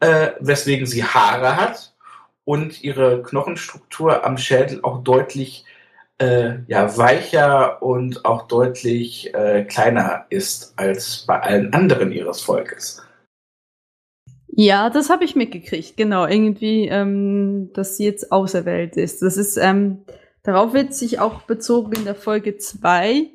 [0.00, 1.94] äh, weswegen sie Haare hat
[2.44, 5.64] und ihre Knochenstruktur am Schädel auch deutlich
[6.18, 13.05] äh, ja, weicher und auch deutlich äh, kleiner ist als bei allen anderen ihres Volkes.
[14.58, 16.26] Ja, das habe ich mitgekriegt, genau.
[16.26, 19.20] Irgendwie, ähm, dass sie jetzt auserwählt ist.
[19.20, 19.98] Das ist, ähm,
[20.42, 23.26] darauf wird sich auch bezogen in der Folge 2,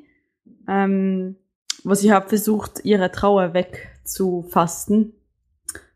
[0.67, 1.35] ähm,
[1.83, 5.13] wo sie hat versucht, ihre Trauer wegzufasten.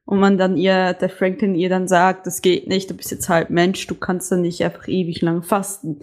[0.05, 3.27] Und man dann ihr, der Franklin ihr dann sagt, das geht nicht, du bist jetzt
[3.27, 6.01] halb Mensch, du kannst dann nicht einfach ewig lang fasten.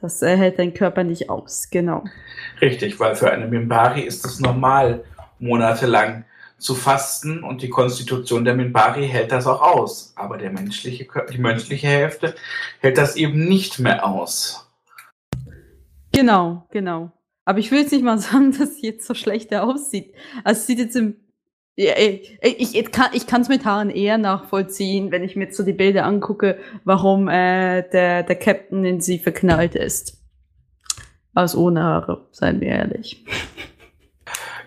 [0.00, 2.04] Das äh, hält dein Körper nicht aus, genau.
[2.60, 5.02] Richtig, weil für eine Mimbari ist es normal,
[5.40, 6.26] monatelang
[6.62, 10.12] zu fasten und die Konstitution der Minbari hält das auch aus.
[10.16, 12.34] Aber der menschliche, die menschliche Hälfte
[12.80, 14.70] hält das eben nicht mehr aus.
[16.12, 17.10] Genau, genau.
[17.44, 20.14] Aber ich will jetzt nicht mal sagen, dass sie jetzt so schlecht aussieht.
[20.44, 21.16] Also es sieht jetzt im
[21.74, 25.56] ja, ich, ich, ich kann ich kann's mit Haaren eher nachvollziehen, wenn ich mir jetzt
[25.56, 30.22] so die Bilder angucke, warum äh, der, der Captain in sie verknallt ist.
[31.34, 33.24] Aus ohne Haare, seien wir ehrlich.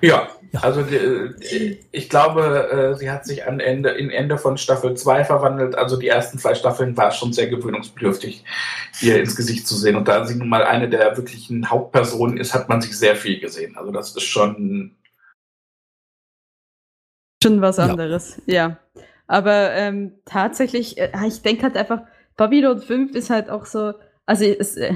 [0.01, 0.61] Ja, Ja.
[0.61, 5.23] also die, ich glaube, äh, sie hat sich an Ende, in Ende von Staffel 2
[5.25, 5.75] verwandelt.
[5.75, 8.43] Also die ersten zwei Staffeln war es schon sehr gewöhnungsbedürftig,
[9.01, 9.95] ihr ins Gesicht zu sehen.
[9.95, 13.39] Und da sie nun mal eine der wirklichen Hauptpersonen ist, hat man sich sehr viel
[13.39, 13.77] gesehen.
[13.77, 14.95] Also das ist schon
[17.43, 17.85] Schon was Ja.
[17.85, 18.77] anderes, ja.
[19.27, 22.01] Aber ähm, tatsächlich, äh, ich denke halt einfach,
[22.37, 23.93] Babylon 5 ist halt auch so,
[24.25, 24.93] also es, äh,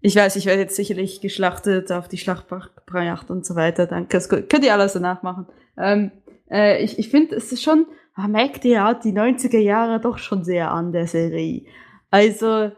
[0.00, 4.28] ich weiß, ich werde jetzt sicherlich geschlachtet auf die Schlachtpracht und so weiter, danke, das
[4.28, 5.46] könnt ihr alles danach machen.
[5.76, 6.10] Ähm,
[6.50, 7.86] äh, ich ich finde, es ist schon,
[8.16, 11.64] man merkt ja die 90er Jahre doch schon sehr an der Serie.
[12.10, 12.72] Also,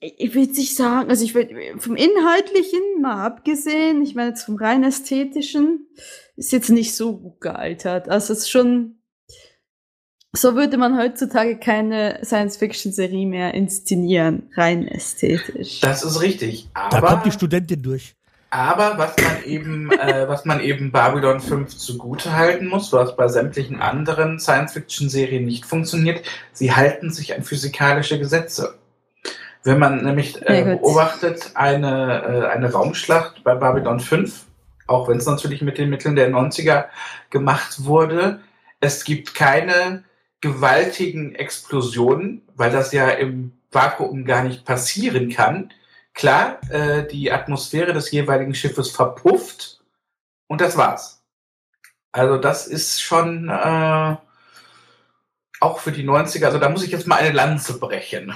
[0.00, 4.44] ich, ich würde nicht sagen, also ich würde vom Inhaltlichen mal abgesehen, ich meine jetzt
[4.44, 5.86] vom rein Ästhetischen,
[6.36, 8.08] ist jetzt nicht so gut gealtert.
[8.08, 8.95] Also es ist schon,
[10.36, 15.80] so würde man heutzutage keine Science-Fiction-Serie mehr inszenieren, rein ästhetisch.
[15.80, 16.68] Das ist richtig.
[16.74, 18.14] Da Aber, kommt die Studentin durch.
[18.50, 23.28] aber was man eben, äh, was man eben Babylon 5 zugute halten muss, was bei
[23.28, 26.22] sämtlichen anderen Science-Fiction-Serien nicht funktioniert,
[26.52, 28.78] sie halten sich an physikalische Gesetze.
[29.64, 34.44] Wenn man nämlich äh, beobachtet eine, äh, eine Raumschlacht bei Babylon 5,
[34.86, 36.84] auch wenn es natürlich mit den Mitteln der 90er
[37.30, 38.40] gemacht wurde,
[38.80, 40.04] es gibt keine
[40.40, 45.72] gewaltigen Explosionen, weil das ja im Vakuum gar nicht passieren kann.
[46.14, 49.80] Klar, äh, die Atmosphäre des jeweiligen Schiffes verpufft
[50.48, 51.22] und das war's.
[52.12, 54.16] Also das ist schon äh,
[55.60, 58.32] auch für die 90er, also da muss ich jetzt mal eine Lanze brechen.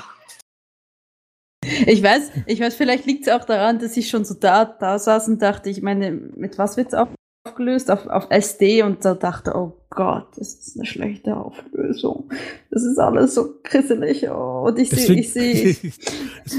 [1.63, 4.99] Ich weiß, ich weiß, vielleicht liegt es auch daran, dass ich schon so da, da
[4.99, 7.09] saß und dachte, ich meine, mit was wird's auch
[7.45, 12.31] aufgelöst auf, auf SD und da dachte, oh Gott, das ist eine schlechte Auflösung.
[12.71, 14.29] Das ist alles so krisselig.
[14.31, 15.85] Oh, und ich sehe, ich sehe, ich,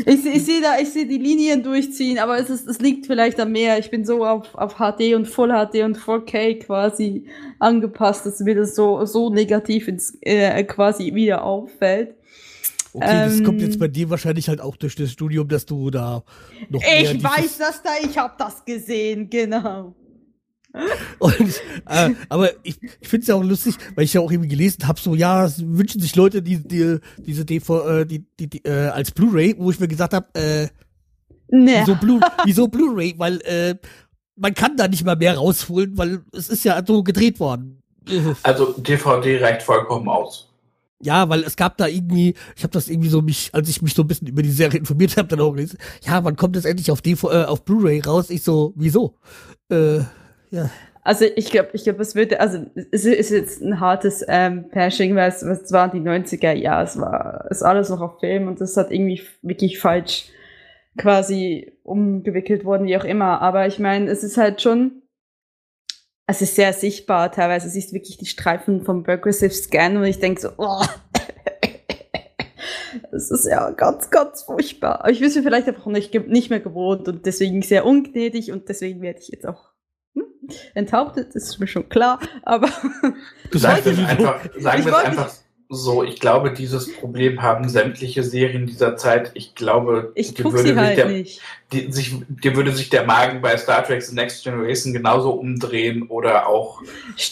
[0.06, 3.52] ich sehe, da, ich sehe die Linien durchziehen, aber es ist, es liegt vielleicht am
[3.52, 3.78] mehr.
[3.78, 7.28] Ich bin so auf, auf HD und Full HD und 4K quasi
[7.60, 12.16] angepasst, dass mir das so, so negativ ins, äh, quasi wieder auffällt.
[12.94, 15.92] Okay, das kommt jetzt ähm, bei dir wahrscheinlich halt auch durch das Studium, dass du
[15.92, 16.24] da
[16.70, 16.82] noch.
[16.82, 19.96] Ich weiß das da, ich habe das gesehen, genau.
[21.20, 24.50] Und, äh, aber ich, ich finde es ja auch lustig, weil ich ja auch irgendwie
[24.50, 28.48] gelesen habe, so ja, es wünschen sich Leute die, die diese DV, äh, die, die,
[28.48, 30.68] die äh, als Blu-ray, wo ich mir gesagt habe, äh,
[31.50, 31.82] nee.
[31.82, 33.76] wieso Blu, wieso Blu-ray, weil äh,
[34.36, 37.82] man kann da nicht mal mehr rausholen, weil es ist ja so gedreht worden.
[38.44, 40.48] Also DVD reicht vollkommen aus.
[41.04, 43.94] Ja, weil es gab da irgendwie, ich habe das irgendwie so mich, als ich mich
[43.94, 46.66] so ein bisschen über die Serie informiert habe, dann auch gelesen, ja, wann kommt es
[46.66, 48.30] endlich auf DV, äh, auf Blu-ray raus?
[48.30, 49.18] Ich so, wieso?
[49.70, 50.02] Äh,
[50.52, 50.70] ja.
[51.04, 55.16] Also ich glaube, ich glaube, es würde, also es ist jetzt ein hartes ähm, Pashing,
[55.16, 58.62] weil es, es waren die 90er, ja, es war ist alles noch auf Film und
[58.62, 60.30] das hat irgendwie wirklich falsch
[60.98, 63.42] quasi umgewickelt worden, wie auch immer.
[63.42, 65.02] Aber ich meine, es ist halt schon,
[66.28, 67.68] es ist sehr sichtbar teilweise.
[67.68, 70.84] Es ist wirklich die Streifen vom Progressive Scan und ich denke so, oh.
[73.10, 75.02] Das ist ja ganz, ganz furchtbar.
[75.02, 78.68] Aber ich bin mir vielleicht einfach nicht, nicht mehr gewohnt und deswegen sehr ungnädig und
[78.70, 79.71] deswegen werde ich jetzt auch
[80.74, 82.70] enthauptet, ist mir schon klar, aber.
[83.52, 85.32] Sagen wir es einfach, sagen wir es einfach
[85.74, 89.32] so, ich glaube, dieses Problem haben sämtliche Serien dieser Zeit.
[89.36, 93.56] Ich glaube, ich dir, würde halt der, die, sich, dir würde sich der Magen bei
[93.56, 96.82] Star Trek The Next Generation genauso umdrehen oder auch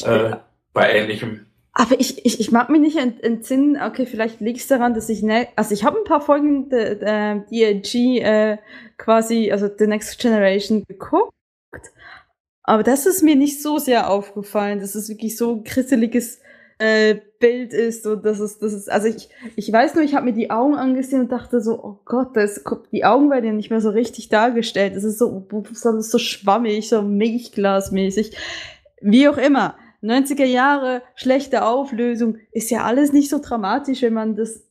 [0.06, 0.38] äh,
[0.74, 1.48] bei ähnlichem.
[1.74, 5.22] Aber ich, ich, ich mag mich nicht entsinnen, okay, vielleicht liegt es daran, dass ich,
[5.22, 8.58] ne, also ich habe ein paar Folgen der, der DLG äh,
[8.98, 11.34] quasi, also The Next Generation geguckt
[12.64, 16.40] aber das ist mir nicht so sehr aufgefallen, dass es wirklich so ein krisseliges
[16.80, 20.26] äh, Bild ist und das ist, das ist, also ich, ich weiß nur, ich habe
[20.26, 23.70] mir die Augen angesehen und dachte so, oh Gott, das, die Augen werden ja nicht
[23.70, 24.96] mehr so richtig dargestellt.
[24.96, 28.36] Das ist so, das ist so schwammig, so Milchglasmäßig.
[29.02, 29.76] Wie auch immer.
[30.02, 34.64] 90er Jahre, schlechte Auflösung, ist ja alles nicht so dramatisch, wenn man das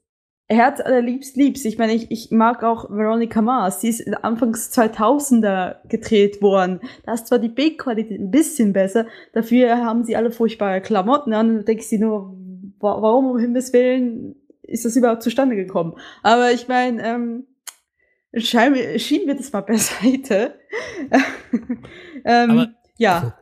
[0.51, 1.67] Herz allerliebst liebst.
[1.67, 3.81] Ich meine, ich, ich mag auch Veronica Mars.
[3.81, 6.81] Die ist Anfangs 2000er gedreht worden.
[7.05, 11.51] Da ist zwar die Bildqualität ein bisschen besser, dafür haben sie alle furchtbare Klamotten an.
[11.51, 12.35] Und du denkst dir nur,
[12.81, 15.95] warum um Himmels Willen ist das überhaupt zustande gekommen?
[16.23, 17.47] Aber ich meine, ähm,
[18.35, 20.55] schieben wir das mal beiseite.
[22.25, 23.35] ähm, Aber, ja.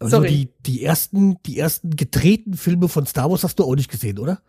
[0.00, 0.28] Also, Sorry.
[0.28, 4.18] die, die ersten, die ersten gedrehten Filme von Star Wars hast du auch nicht gesehen,
[4.18, 4.42] oder?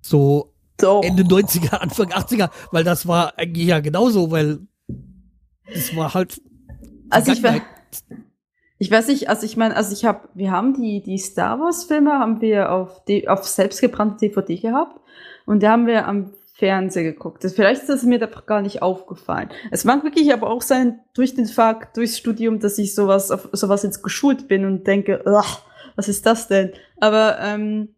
[0.00, 1.02] So Doch.
[1.02, 4.60] Ende 90er, Anfang 80er, weil das war eigentlich ja genauso, weil
[5.66, 6.40] es war halt.
[7.10, 7.60] Also ich, war,
[8.78, 11.84] ich weiß nicht, also ich meine, also ich habe, wir haben die, die Star Wars
[11.84, 15.00] Filme haben wir auf, die, auf selbstgebrannte DVD gehabt
[15.44, 17.42] und da haben wir am Fernseher geguckt.
[17.42, 19.48] Das, vielleicht ist das mir da gar nicht aufgefallen.
[19.70, 23.48] Es mag wirklich aber auch sein, durch den Fakt, durchs Studium, dass ich sowas, auf
[23.52, 25.22] sowas jetzt geschult bin und denke,
[25.96, 26.72] was ist das denn?
[27.00, 27.94] Aber ähm,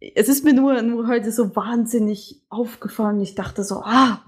[0.00, 3.20] es ist mir nur, nur heute so wahnsinnig aufgefallen.
[3.20, 4.22] Ich dachte so, ah,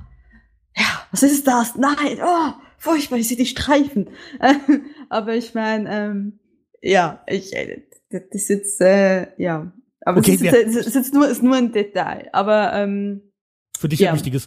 [0.76, 1.76] ja, was ist das?
[1.76, 4.08] Nein, oh, furchtbar, ich sehe die Streifen.
[5.08, 6.38] aber ich meine, ähm,
[6.82, 9.72] ja, ich, äh, das ist jetzt, äh, ja,
[10.06, 10.80] aber okay, es, ist, ja.
[10.80, 12.28] es ist nur, ist nur ein Detail.
[12.32, 13.32] Aber ähm,
[13.76, 14.10] für dich ja.
[14.10, 14.46] ein wichtiges.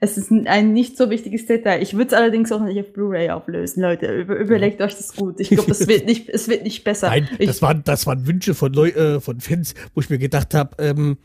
[0.00, 1.82] Es ist ein nicht so wichtiges Detail.
[1.82, 4.12] Ich würde es allerdings auch nicht auf Blu-ray auflösen, Leute.
[4.12, 4.86] Über, überlegt ja.
[4.86, 5.40] euch das gut.
[5.40, 7.08] Ich glaube, es wird nicht, es wird nicht besser.
[7.08, 10.18] Nein, ich, das waren, das waren Wünsche von Leu äh, von Fans, wo ich mir
[10.18, 11.18] gedacht habe, ähm,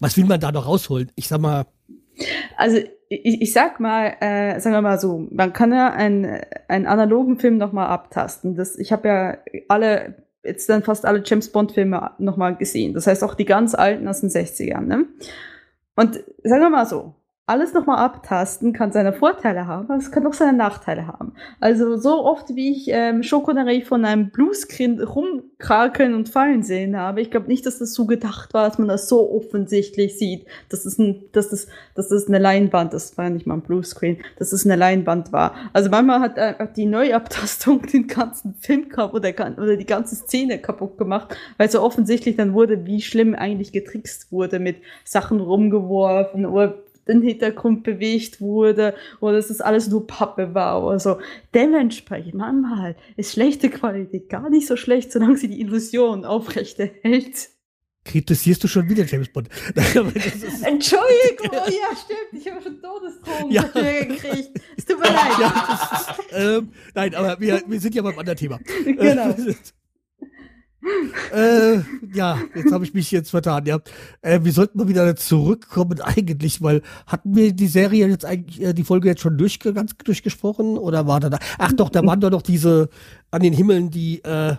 [0.00, 1.10] was will man da noch rausholen?
[1.14, 1.66] Ich sag mal.
[2.56, 6.86] Also ich, ich sag mal, äh, sagen wir mal so, man kann ja einen, einen
[6.86, 8.54] analogen Film noch mal abtasten.
[8.56, 9.38] Das, ich habe ja
[9.68, 12.94] alle jetzt dann fast alle James Bond Filme noch mal gesehen.
[12.94, 14.82] Das heißt auch die ganz alten aus den 60ern.
[14.82, 15.06] Ne?
[15.94, 17.14] Und sagen wir mal so,
[17.52, 21.34] alles nochmal abtasten kann seine Vorteile haben, aber es kann auch seine Nachteile haben.
[21.60, 27.20] Also so oft, wie ich ähm, Schokonerie von einem Bluescreen rumkrakeln und fallen sehen habe,
[27.20, 30.84] ich glaube nicht, dass das so gedacht war, dass man das so offensichtlich sieht, dass
[30.84, 34.16] das, ein, dass das, dass das eine Leinwand, das war ja nicht mal ein Bluescreen,
[34.38, 35.54] dass das eine Leinwand war.
[35.74, 40.58] Also manchmal hat äh, die Neuabtastung den ganzen Film kaputt oder, oder die ganze Szene
[40.58, 46.46] kaputt gemacht, weil so offensichtlich dann wurde, wie schlimm eigentlich getrickst wurde mit Sachen rumgeworfen
[46.46, 46.78] oder
[47.20, 51.18] den Hintergrund bewegt wurde oder dass das alles nur Pappe war oder so.
[51.54, 57.50] Dementsprechend manchmal ist schlechte Qualität gar nicht so schlecht, solange sie die Illusion aufrechterhält.
[58.04, 59.48] kritisierst du schon wieder James Bond.
[59.76, 62.32] Entschuldigung, oh ja, stimmt.
[62.44, 63.62] Ich habe schon Todesdrohungen Ja.
[63.62, 64.50] gekriegt.
[64.76, 65.38] Es tut mir leid.
[65.40, 68.58] ja, ist, ähm, nein, aber wir, wir sind ja beim anderen Thema.
[68.84, 69.34] Genau.
[71.32, 71.78] äh,
[72.12, 73.78] ja, jetzt habe ich mich jetzt vertan, ja.
[74.20, 78.72] Äh, wir sollten mal wieder zurückkommen eigentlich, weil hatten wir die Serie jetzt eigentlich, äh,
[78.72, 81.38] die Folge jetzt schon durchge ganz durchgesprochen oder war da da?
[81.58, 82.88] Ach doch, da waren doch noch diese
[83.30, 84.56] an den Himmeln, die, äh,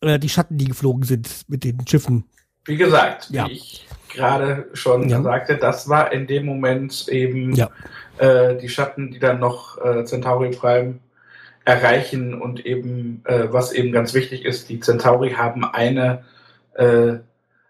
[0.00, 2.24] äh, die Schatten, die geflogen sind mit den Schiffen.
[2.64, 3.48] Wie gesagt, Ja.
[3.48, 5.22] wie ich gerade schon Ja.
[5.22, 7.70] sagte, das war in dem Moment eben Ja.
[8.18, 10.98] äh, die Schatten, die dann noch äh, Centauri Prime
[11.64, 16.24] erreichen und eben, äh, was eben ganz wichtig ist, die Centauri haben eine,
[16.74, 17.14] äh,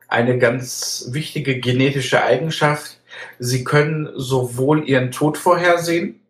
[0.09, 3.01] eine ganz wichtige genetische Eigenschaft.
[3.39, 6.21] Sie können sowohl ihren Tod vorhersehen,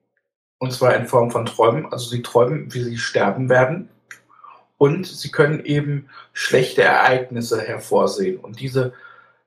[0.58, 3.88] und zwar in Form von Träumen, also sie träumen, wie sie sterben werden,
[4.78, 8.38] und sie können eben schlechte Ereignisse hervorsehen.
[8.38, 8.94] Und diese,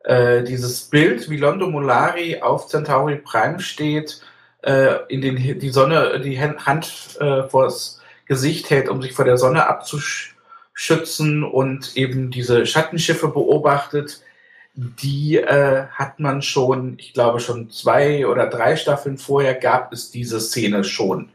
[0.04, 4.22] äh, dieses Bild, wie Londo Molari auf Centauri Prime steht,
[4.62, 8.00] äh, in den die Sonne die Hand äh, vors
[8.34, 14.24] Gesicht hält, um sich vor der Sonne abzuschützen und eben diese Schattenschiffe beobachtet,
[14.74, 20.10] die äh, hat man schon, ich glaube schon zwei oder drei Staffeln vorher gab es
[20.10, 21.30] diese Szene schon,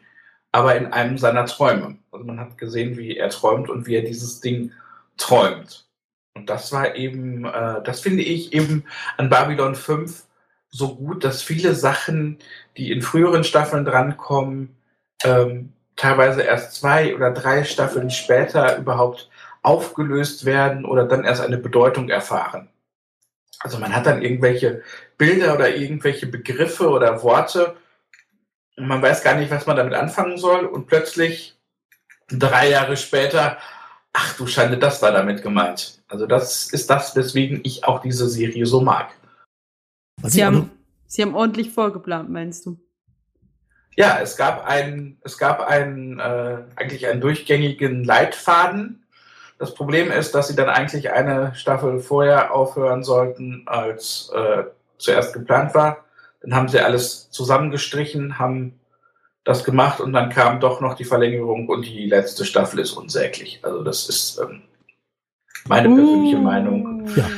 [0.50, 1.98] aber in einem seiner Träume.
[2.10, 4.72] Also man hat gesehen, wie er träumt und wie er dieses Ding
[5.16, 5.86] träumt.
[6.34, 8.84] Und das war eben, äh, das finde ich eben
[9.18, 10.24] an Babylon 5
[10.70, 12.38] so gut, dass viele Sachen,
[12.76, 14.74] die in früheren Staffeln drankommen,
[15.22, 19.28] ähm, teilweise erst zwei oder drei Staffeln später überhaupt
[19.62, 22.68] aufgelöst werden oder dann erst eine Bedeutung erfahren.
[23.60, 24.82] Also man hat dann irgendwelche
[25.18, 27.76] Bilder oder irgendwelche Begriffe oder Worte
[28.76, 31.58] und man weiß gar nicht, was man damit anfangen soll und plötzlich
[32.28, 33.58] drei Jahre später,
[34.12, 36.00] ach du Schande, das war damit gemeint.
[36.06, 39.10] Also das ist das, weswegen ich auch diese Serie so mag.
[40.22, 40.70] Sie haben,
[41.06, 42.78] Sie haben ordentlich vorgeplant, meinst du?
[43.98, 49.02] Ja, es gab einen, es gab einen, äh, eigentlich einen durchgängigen Leitfaden.
[49.58, 54.62] Das Problem ist, dass sie dann eigentlich eine Staffel vorher aufhören sollten, als äh,
[54.98, 56.04] zuerst geplant war.
[56.42, 58.78] Dann haben sie alles zusammengestrichen, haben
[59.42, 63.58] das gemacht und dann kam doch noch die Verlängerung und die letzte Staffel ist unsäglich.
[63.62, 64.62] Also das ist ähm,
[65.66, 66.42] meine persönliche Uh.
[66.42, 67.08] Meinung.
[67.16, 67.28] Ja.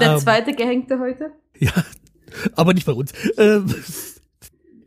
[0.00, 1.30] Der Ähm, zweite Gehängte heute?
[1.58, 1.70] Ja,
[2.56, 3.12] aber nicht bei uns.
[3.38, 3.72] Ähm,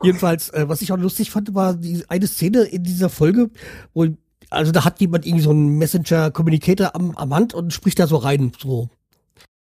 [0.04, 3.50] jedenfalls, äh, was ich auch lustig fand, war die eine Szene in dieser Folge,
[3.94, 4.08] wo,
[4.50, 8.18] also da hat jemand irgendwie so einen Messenger-Communicator am, am Hand und spricht da so
[8.18, 8.90] rein, so.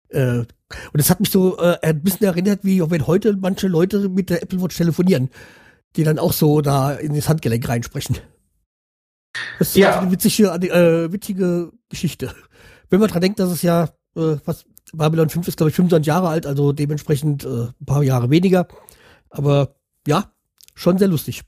[0.09, 0.47] Äh, und
[0.93, 4.43] das hat mich so äh, ein bisschen erinnert, wie wenn heute manche Leute mit der
[4.43, 5.29] Apple Watch telefonieren,
[5.95, 8.17] die dann auch so da in das Handgelenk reinsprechen.
[9.59, 9.99] Das ist Ja.
[9.99, 12.33] eine witzige, äh, witzige Geschichte.
[12.89, 16.07] Wenn man dran denkt, dass es ja, äh, was Babylon 5 ist, glaube ich, 25
[16.07, 18.67] Jahre alt, also dementsprechend äh, ein paar Jahre weniger.
[19.29, 19.75] Aber
[20.07, 20.31] ja,
[20.73, 21.41] schon sehr lustig.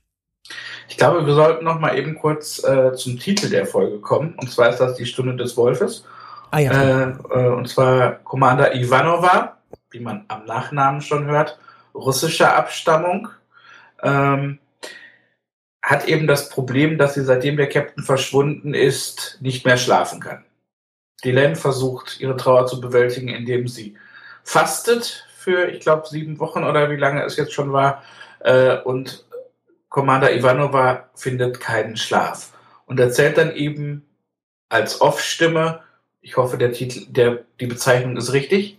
[0.88, 4.34] Ich glaube, wir sollten noch mal eben kurz äh, zum Titel der Folge kommen.
[4.38, 6.04] Und zwar ist das die Stunde des Wolfes.
[6.50, 9.58] Ah ja, Äh, äh, und zwar Commander Ivanova,
[9.90, 11.58] wie man am Nachnamen schon hört,
[11.94, 13.28] russischer Abstammung,
[14.02, 14.58] ähm,
[15.82, 20.44] hat eben das Problem, dass sie seitdem der Captain verschwunden ist, nicht mehr schlafen kann.
[21.24, 23.96] Delenn versucht, ihre Trauer zu bewältigen, indem sie
[24.42, 28.02] fastet für, ich glaube, sieben Wochen oder wie lange es jetzt schon war.
[28.40, 29.24] Äh, und
[29.88, 32.52] Commander Ivanova findet keinen Schlaf
[32.86, 34.06] und erzählt dann eben
[34.68, 35.80] als Off-Stimme,
[36.20, 38.78] ich hoffe, der Titel, der, die Bezeichnung ist richtig.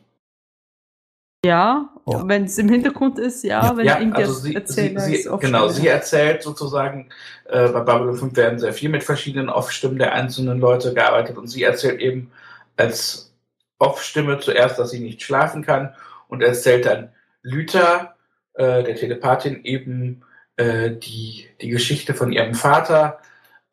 [1.43, 2.27] Ja, Ja.
[2.27, 5.27] wenn es im Hintergrund ist, ja, wenn ja, irgendwie also sie, sie, Erzähler sie, ist
[5.27, 7.09] oft genau, sie erzählt sozusagen,
[7.45, 11.47] äh, bei Babylon 5 werden sehr viel mit verschiedenen Off-Stimmen der einzelnen Leute gearbeitet und
[11.47, 12.31] sie erzählt eben
[12.77, 13.33] als
[13.79, 15.95] Off-Stimme zuerst, dass sie nicht schlafen kann
[16.27, 17.09] und erzählt dann
[17.41, 18.15] Lüther,
[18.61, 20.21] äh, der Telepathin, eben
[20.55, 23.19] äh, die, die Geschichte von ihrem Vater,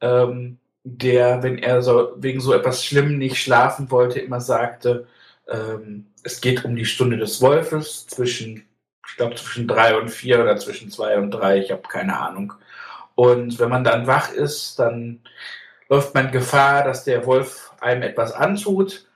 [0.00, 5.06] ähm, der, wenn er so wegen so etwas Schlimmem nicht schlafen wollte, immer sagte,
[5.46, 8.66] ähm, es geht um die Stunde des Wolfes zwischen,
[9.06, 12.54] ich glaube, zwischen drei und vier oder zwischen zwei und drei, ich habe keine Ahnung.
[13.14, 15.20] Und wenn man dann wach ist, dann
[15.90, 19.06] läuft man Gefahr, dass der Wolf einem etwas antut.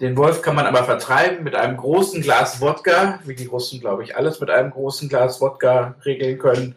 [0.00, 4.02] Den Wolf kann man aber vertreiben mit einem großen Glas Wodka, wie die Russen, glaube
[4.02, 6.74] ich, alles mit einem großen Glas Wodka regeln können.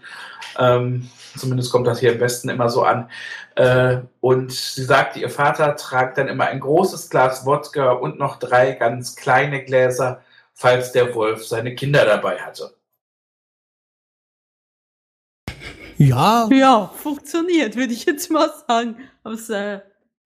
[0.60, 3.10] Ähm, zumindest kommt das hier im Westen immer so an.
[3.56, 8.38] Äh, und sie sagte, ihr Vater tragt dann immer ein großes Glas Wodka und noch
[8.38, 10.22] drei ganz kleine Gläser,
[10.54, 12.76] falls der Wolf seine Kinder dabei hatte.
[15.98, 18.98] ja, Ja, funktioniert, würde ich jetzt mal sagen.
[19.24, 19.80] Aus äh,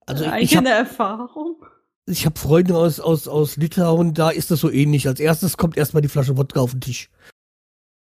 [0.06, 1.64] also ich eigener Erfahrung.
[2.10, 5.06] Ich habe Freunde aus, aus, aus Litauen, da ist das so ähnlich.
[5.08, 7.10] Als erstes kommt erstmal die Flasche Wodka auf den Tisch.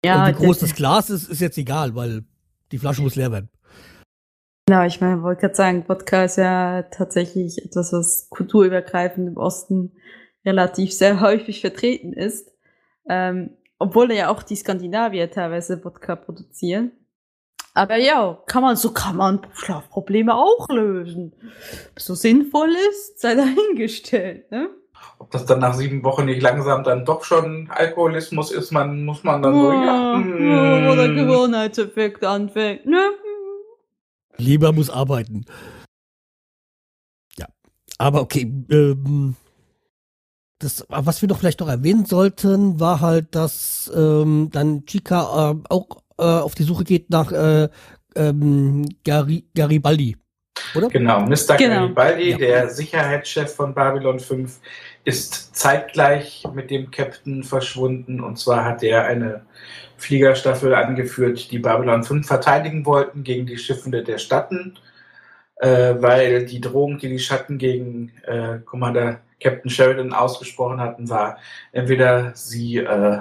[0.06, 2.24] Ja, Und wie groß das Glas ist, ist jetzt egal, weil
[2.72, 3.50] die Flasche muss leer werden.
[4.66, 9.94] Genau, ich meine, wollte gerade sagen, Wodka ist ja tatsächlich etwas, was kulturübergreifend im Osten
[10.46, 12.52] relativ sehr häufig vertreten ist.
[13.10, 16.92] Ähm, obwohl ja auch die Skandinavier teilweise Wodka produzieren.
[17.74, 21.34] Aber ja, kann man, so kann man Schlafprobleme auch lösen.
[21.90, 24.70] Ob es so sinnvoll ist, sei dahingestellt, ne?
[25.18, 29.24] Ob das dann nach sieben Wochen nicht langsam dann doch schon Alkoholismus ist, man, muss
[29.24, 31.10] man dann so, ja, ja, wo der.
[31.14, 33.12] Gewohnheitseffekt anfängt, ne?
[34.38, 35.46] Leber muss arbeiten.
[37.38, 37.48] Ja,
[37.98, 38.52] aber okay.
[38.70, 39.36] Ähm,
[40.60, 45.56] das, was wir doch vielleicht noch erwähnen sollten, war halt, dass ähm, dann Chica äh,
[45.70, 47.70] auch äh, auf die Suche geht nach äh,
[48.16, 50.18] ähm, Gari Garibaldi,
[50.76, 50.88] oder?
[50.90, 51.58] Genau, Mr.
[51.58, 51.82] Genau.
[51.82, 52.38] Garibaldi, Ja.
[52.38, 54.60] der Sicherheitschef von Babylon 5,
[55.06, 58.22] ist zeitgleich mit dem Captain verschwunden.
[58.22, 59.46] Und zwar hat er eine
[59.98, 64.78] Fliegerstaffel angeführt, die Babylon 5 verteidigen wollten gegen die Schiffende der Statten,
[65.58, 71.38] äh, weil die Drohung, die die Schatten gegen äh, Commander Captain Sheridan ausgesprochen hatten, war
[71.74, 73.20] entweder sie äh,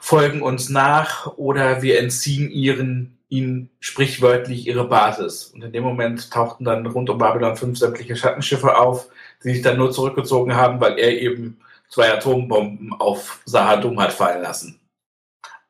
[0.00, 5.46] folgen uns nach oder wir entziehen ihren, ihnen sprichwörtlich ihre Basis.
[5.46, 9.08] Und in dem Moment tauchten dann rund um Babylon 5 sämtliche Schattenschiffe auf,
[9.44, 11.58] die sich dann nur zurückgezogen haben, weil er eben
[11.88, 14.80] zwei Atombomben auf Sahadum hat fallen lassen.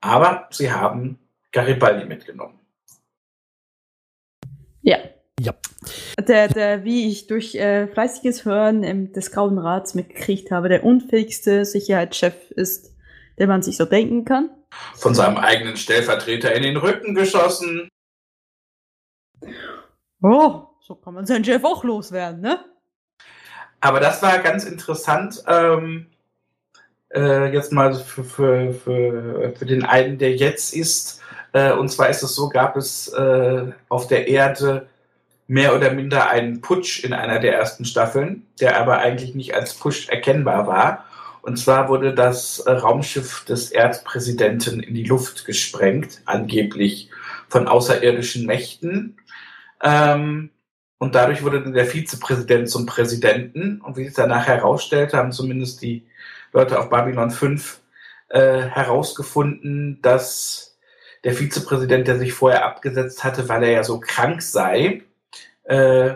[0.00, 1.18] Aber sie haben
[1.52, 2.58] Garibaldi mitgenommen.
[4.82, 4.98] Ja.
[5.40, 5.54] Ja.
[6.26, 10.82] Der, der, wie ich durch äh, fleißiges Hören ähm, des Grauen Rats mitgekriegt habe, der
[10.82, 12.96] unfähigste Sicherheitschef ist,
[13.38, 14.50] den man sich so denken kann.
[14.96, 17.88] Von seinem eigenen Stellvertreter in den Rücken geschossen.
[20.22, 22.64] Oh, so kann man seinen Chef auch loswerden, ne?
[23.80, 25.42] Aber das war ganz interessant.
[25.46, 26.06] Ähm,
[27.14, 31.20] äh, jetzt mal für, für, für, für den einen, der jetzt ist.
[31.52, 34.88] Äh, und zwar ist es so, gab es äh, auf der Erde
[35.46, 39.74] mehr oder minder einen Putsch in einer der ersten Staffeln, der aber eigentlich nicht als
[39.74, 41.04] Putsch erkennbar war.
[41.42, 47.10] Und zwar wurde das äh, Raumschiff des Erdpräsidenten in die Luft gesprengt, angeblich
[47.48, 49.16] von außerirdischen Mächten.
[49.82, 50.50] Ähm,
[50.98, 53.80] und dadurch wurde der Vizepräsident zum Präsidenten.
[53.80, 56.06] Und wie sich danach herausstellte, haben zumindest die
[56.52, 57.80] Leute auf Babylon 5
[58.28, 60.78] äh, herausgefunden, dass
[61.24, 65.02] der Vizepräsident, der sich vorher abgesetzt hatte, weil er ja so krank sei,
[65.64, 66.14] äh,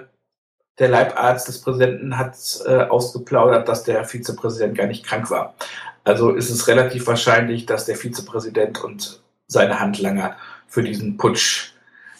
[0.78, 5.54] der Leibarzt des Präsidenten hat äh, ausgeplaudert, dass der Vizepräsident gar nicht krank war.
[6.04, 11.74] Also ist es relativ wahrscheinlich, dass der Vizepräsident und seine Handlanger für diesen Putsch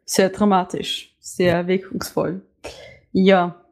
[0.05, 2.41] Sehr dramatisch, sehr wirkungsvoll.
[3.12, 3.62] Ja.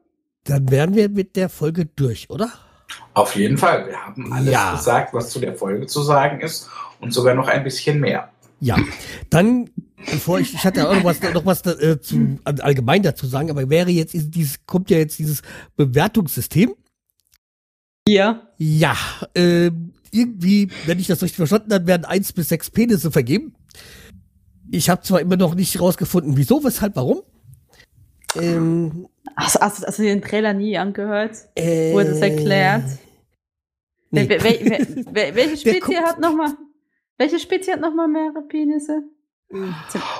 [0.45, 2.53] Dann wären wir mit der Folge durch, oder?
[3.15, 3.87] Auf jeden Fall.
[3.89, 4.75] Wir haben alles Ja.
[4.77, 6.69] gesagt, was zu der Folge zu sagen ist
[7.01, 8.31] und sogar noch ein bisschen mehr.
[8.61, 8.77] Ja.
[9.31, 13.03] Dann, bevor ich, ich hatte ja auch noch was, noch was äh, zu, all- allgemein
[13.03, 15.43] dazu sagen, aber wäre jetzt dieses, kommt ja jetzt dieses
[15.77, 16.75] Bewertungssystem.
[18.07, 18.47] Ja.
[18.59, 18.97] Ja,
[19.35, 23.55] ähm, irgendwie, wenn ich das richtig verstanden habe, werden eins bis sechs Penisse vergeben.
[24.71, 27.23] Ich habe zwar immer noch nicht rausgefunden, wieso, weshalb, warum.
[28.35, 31.37] Ähm, Hast, hast, hast du den Trailer nie angehört?
[31.57, 32.85] äh, Wurde das erklärt?
[34.11, 34.23] Nee.
[34.29, 36.53] Wel- wel- wel- wel- welche Der Spezie kommt- hat noch mal?
[37.19, 39.03] Welche Spezie hat noch mal mehrere Penisse?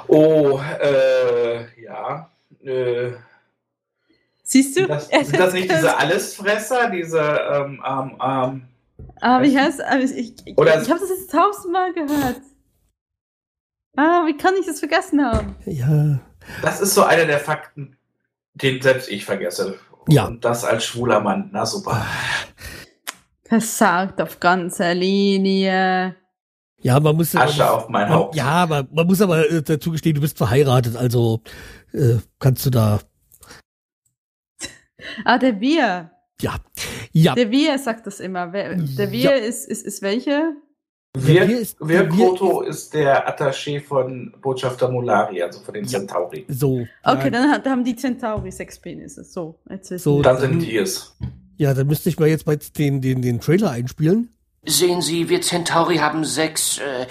[0.09, 2.31] Oh, äh, ja.
[2.63, 3.13] Äh,
[4.43, 4.81] Siehst du?
[4.81, 8.63] sind, das, sind das nicht diese Allesfresser, diese, ähm, ähm, ähm,
[9.21, 12.41] Ah, wie heißt ah, Ich, ich, ich, ich habe das jetzt tausendmal gehört.
[13.97, 15.57] Ah, wie kann ich das vergessen haben?
[15.65, 16.21] Ja,
[16.63, 17.97] das ist so einer der Fakten,
[18.55, 19.79] den selbst ich vergesse.
[20.09, 20.27] Ja.
[20.27, 22.05] Und das als schwuler Mann, na super.
[23.45, 26.15] Versagt auf ganzer Linie.
[26.79, 28.35] ja, man muss ja, Asche auf mein man, Haupt.
[28.35, 31.41] ja, aber man muss aber äh, dazu gestehen, du bist verheiratet, also
[31.93, 33.01] äh, kannst du da,
[35.25, 36.11] Ah, der Wir.
[36.43, 36.57] Ja,
[37.13, 38.49] ja, Der Wir sagt das immer.
[38.49, 39.31] Der Wir Ja.
[39.33, 40.53] ist, ist, ist welche?
[41.17, 45.87] Wir, Wir ist- wir, wir- Koto ist der Attaché von Botschafter Molari, also von den.
[45.87, 46.45] Centauri.
[46.49, 46.87] so.
[47.03, 49.25] Okay, dann, hat- haben die Centauri sechs Penisse.
[49.25, 50.23] So, jetzt wissen So, wir.
[50.25, 51.17] Dann sind die es.
[51.57, 54.29] Ja, dann müsste ich mal jetzt mal den, den, den Trailer einspielen.
[54.67, 57.07] Sehen Sie, wir Centauri haben sechs äh,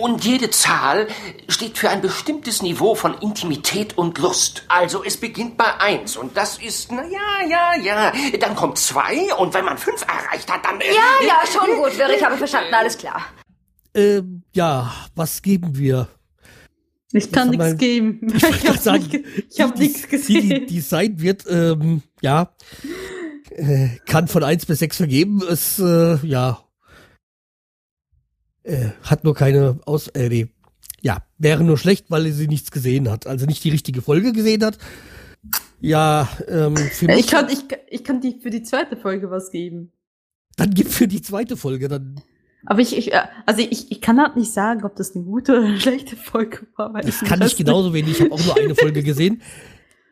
[0.00, 1.08] Und jede Zahl
[1.48, 4.64] steht für ein bestimmtes Niveau von Intimität und Lust.
[4.68, 8.12] Also es beginnt bei eins und das ist, na ja, ja, ja.
[8.38, 10.80] Dann kommt zwei und wenn man fünf erreicht hat, dann...
[10.80, 13.22] äh, Ja, ja, schon gut, Wirr, ich habe verstanden, alles klar.
[13.94, 16.08] Ähm, ja, was geben wir?
[17.12, 18.20] Ich kann nichts geben.
[18.34, 20.48] Ich Ich habe sagen, ich hab nichts gesehen.
[20.48, 22.50] die, die sein wird, ähm, ja,
[23.50, 25.42] äh, kann von eins bis sechs vergeben.
[25.48, 26.60] Es, äh, ja,
[28.68, 30.48] äh, hat nur keine Aus, äh, nee,
[31.00, 33.26] ja, wäre nur schlecht, weil sie nichts gesehen hat.
[33.26, 34.78] Also nicht die richtige Folge gesehen hat.
[35.80, 39.50] Ja, ähm, für mich, ich, kann, ich, ich kann die für die zweite Folge was
[39.50, 39.92] geben.
[40.56, 42.20] dann gib für die zweite Folge, dann,
[42.66, 45.52] Aber ich, ich äh, also ich, ich kann halt nicht sagen, ob das eine gute
[45.58, 46.92] oder eine schlechte Folge war.
[46.92, 48.18] Weil das ich kann ich genauso wenig.
[48.18, 49.42] Ich habe auch nur eine Folge gesehen.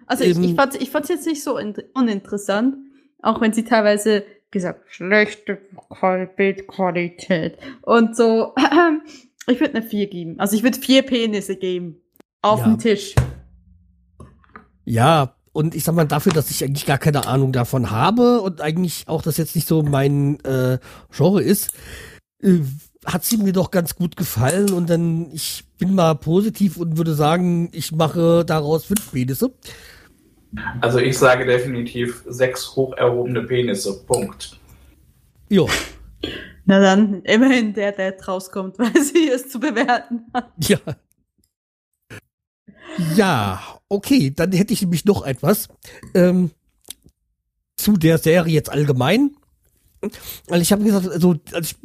[0.09, 2.77] Also ich, ich Ähm, fand ich fand's jetzt nicht so in, uninteressant,
[3.23, 4.23] auch wenn sie teilweise
[4.57, 8.55] gesagt schlechte Qual- Bildqualität und so.
[9.49, 10.41] Ich würde eine 4 geben.
[10.41, 12.01] Also ich würde vier Penisse geben.
[12.43, 12.67] Auf Ja.
[12.67, 13.15] den Tisch.
[14.85, 18.61] Ja, und ich sag mal, dafür, dass ich eigentlich gar keine Ahnung davon habe und
[18.61, 20.79] eigentlich auch das jetzt nicht so mein äh,
[21.11, 21.71] Genre ist,
[22.43, 22.59] äh,
[23.05, 27.15] hat sie mir doch ganz gut gefallen und dann, ich bin mal positiv und würde
[27.15, 29.53] sagen, ich mache daraus fünf Penisse.
[30.81, 34.05] Also ich sage definitiv sechs hoch erhobene Penisse.
[34.05, 34.59] Punkt.
[35.49, 35.65] Ja,
[36.65, 40.51] Na dann, immerhin der, der rauskommt, weil sie es zu bewerten hat.
[40.59, 40.79] ja.
[43.15, 45.69] Ja, okay, dann hätte ich nämlich noch etwas
[46.15, 46.51] ähm,
[47.77, 49.37] zu der Serie jetzt allgemein.
[50.49, 51.77] Weil ich habe gesagt, also als ich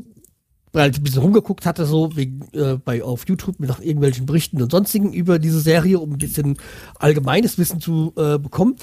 [0.74, 4.62] weil ich ein bisschen rumgeguckt hatte, so wegen, äh, bei auf YouTube nach irgendwelchen Berichten
[4.62, 6.58] und sonstigen über diese Serie, um ein bisschen
[7.00, 8.76] allgemeines Wissen zu äh, bekommen,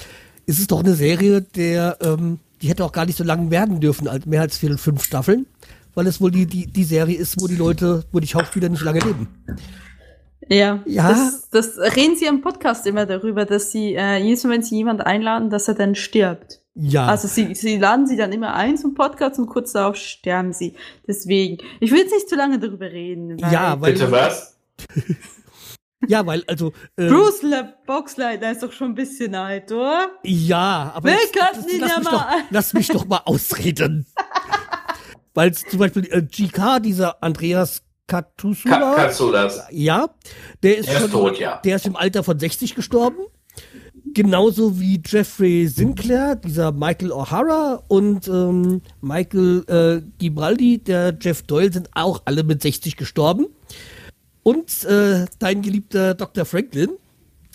[0.45, 3.79] ist es doch eine Serie, der ähm, die hätte auch gar nicht so lang werden
[3.79, 5.47] dürfen, als mehr als vier, fünf Staffeln,
[5.95, 8.83] weil es wohl die, die, die Serie ist, wo die Leute, wo die Schauspieler nicht
[8.83, 9.27] lange leben.
[10.47, 11.09] Ja, Ja.
[11.09, 14.75] Das, das reden sie im Podcast immer darüber, dass sie, äh, jedes Mal, wenn sie
[14.75, 16.61] jemand einladen, dass er dann stirbt.
[16.81, 17.07] Ja.
[17.07, 20.75] Also sie, sie laden sie dann immer ein zum Podcast und kurz darauf sterben sie.
[21.07, 23.41] Deswegen, ich will jetzt nicht zu lange darüber reden.
[23.41, 24.57] Weil ja, weil, Bitte was?
[26.07, 30.07] ja, weil, also, äh, Bruce Le Boxleitner ist doch schon ein bisschen alt, oder?
[30.23, 34.05] Ja, aber jetzt, ihn lass, ja mich mal- doch, lass mich doch mal ausreden.
[35.33, 39.67] Weil zum Beispiel äh, GK, dieser Andreas Ka Katusula, das?
[39.69, 40.09] ja,
[40.63, 41.57] der ist, Er ist schon, tot, ja.
[41.63, 43.19] der ist im Alter von 60 gestorben.
[44.13, 51.71] Genauso wie Jeffrey Sinclair, dieser Michael O'Hara und ähm, Michael äh, Gibraldi, der Jeff Doyle,
[51.71, 53.47] sind auch alle mit 60 gestorben.
[54.43, 56.45] Und äh, dein geliebter Dr.
[56.45, 56.89] Franklin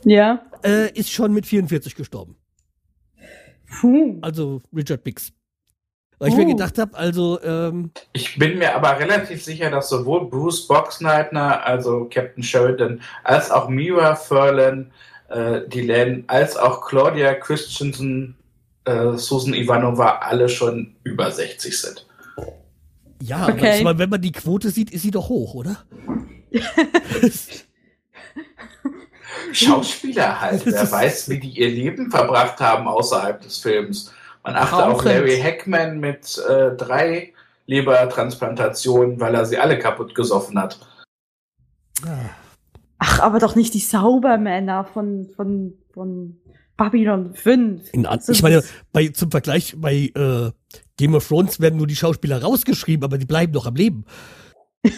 [0.05, 0.42] Ja.
[0.62, 2.36] äh, ist schon mit 44 gestorben.
[3.80, 4.18] Puh.
[4.22, 5.32] Also Richard Bix.
[6.18, 6.48] Weil ich mir Oh.
[6.50, 12.09] gedacht habe, also, ähm, Ich bin mir aber relativ sicher, dass sowohl Bruce Boxleitner, also
[12.09, 14.92] Captain Sheridan, als auch Mira Furlan,
[15.28, 18.36] äh, Dylan, als auch Claudia Christensen,
[18.84, 22.06] äh, Susan Ivanova alle schon über 60 sind.
[23.20, 23.82] ja, aber Okay.
[23.82, 25.76] meine, wenn man die Quote sieht, ist sie doch hoch, oder?
[29.52, 30.64] Schauspieler halt.
[30.66, 34.12] Wer weiß, wie die ihr Leben verbracht haben außerhalb des Films.
[34.42, 35.04] Man achte auf Rauchend.
[35.06, 37.32] Larry Hackman mit äh, drei
[37.66, 40.78] Lebertransplantationen, weil er sie alle kaputt gesoffen hat.
[42.04, 42.18] Ja.
[43.07, 46.40] Ach, aber doch nicht die Saubermänner von, von, von
[46.78, 47.92] Babylon 5.
[47.92, 50.50] In, Also ich meine, bei, zum Vergleich, bei äh,
[50.96, 54.07] Game of Thrones werden nur die Schauspieler rausgeschrieben, aber die bleiben doch am Leben.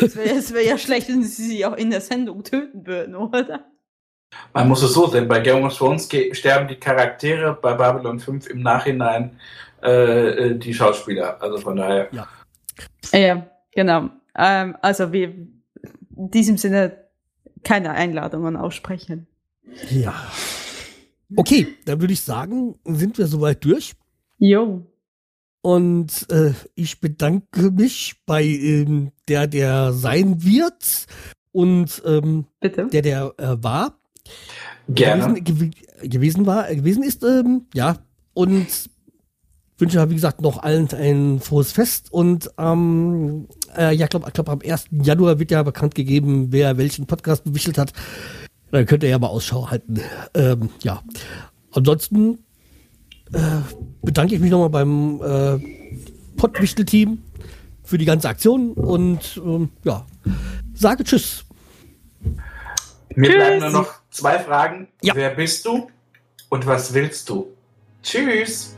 [0.00, 3.64] Es wäre wär ja schlecht, wenn sie sie auch in der Sendung töten würden, oder?
[4.52, 8.48] Man muss es so sehen, bei Game of Thrones sterben die Charaktere, bei Babylon 5
[8.50, 9.40] im Nachhinein
[9.82, 11.42] äh, äh, die Schauspieler.
[11.42, 12.08] Also von daher.
[13.12, 14.10] Ja, genau.
[14.36, 17.07] Ähm, also wir in diesem Sinne
[17.64, 19.26] keine Einladungen aussprechen.
[19.90, 20.14] Ja.
[21.36, 23.94] Okay, dann würde ich sagen, sind wir soweit durch.
[24.38, 24.86] Jo.
[25.60, 31.06] Und äh, ich bedanke mich bei ähm, der, der sein wird
[31.52, 32.86] und ähm, Bitte.
[32.86, 33.98] der, der äh, war.
[34.88, 35.42] Gerne.
[35.42, 37.96] Gewesen, gew gewesen war, gewesen ist, ähm, ja.
[38.32, 38.88] Und
[39.78, 44.60] wünsche, wie gesagt, noch allen ein frohes Fest und ähm, äh, ja, glaube glaub, am
[44.64, 44.88] 1.
[44.90, 47.92] Januar wird ja bekannt gegeben, wer welchen Podcast bewichelt hat.
[48.70, 50.00] Dann könnt ihr ja mal Ausschau halten.
[50.34, 51.02] Ähm, ja.
[51.72, 52.38] Ansonsten
[53.32, 53.38] äh,
[54.02, 55.58] bedanke ich mich nochmal beim äh,
[56.36, 57.22] Pottwichtel-Team
[57.82, 60.06] für die ganze Aktion und ähm, ja,
[60.74, 61.44] sage Tschüss.
[63.14, 63.36] Mir Tschüss.
[63.36, 64.88] bleiben nur noch zwei Fragen.
[65.02, 65.14] Ja.
[65.14, 65.88] Wer bist du
[66.48, 67.48] und was willst du?
[68.02, 68.77] Tschüss.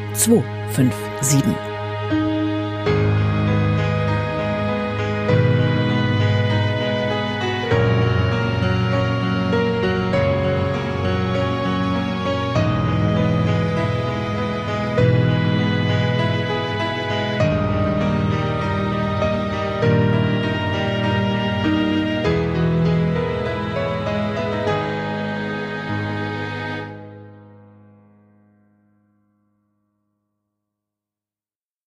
[0.13, 1.70] 8257.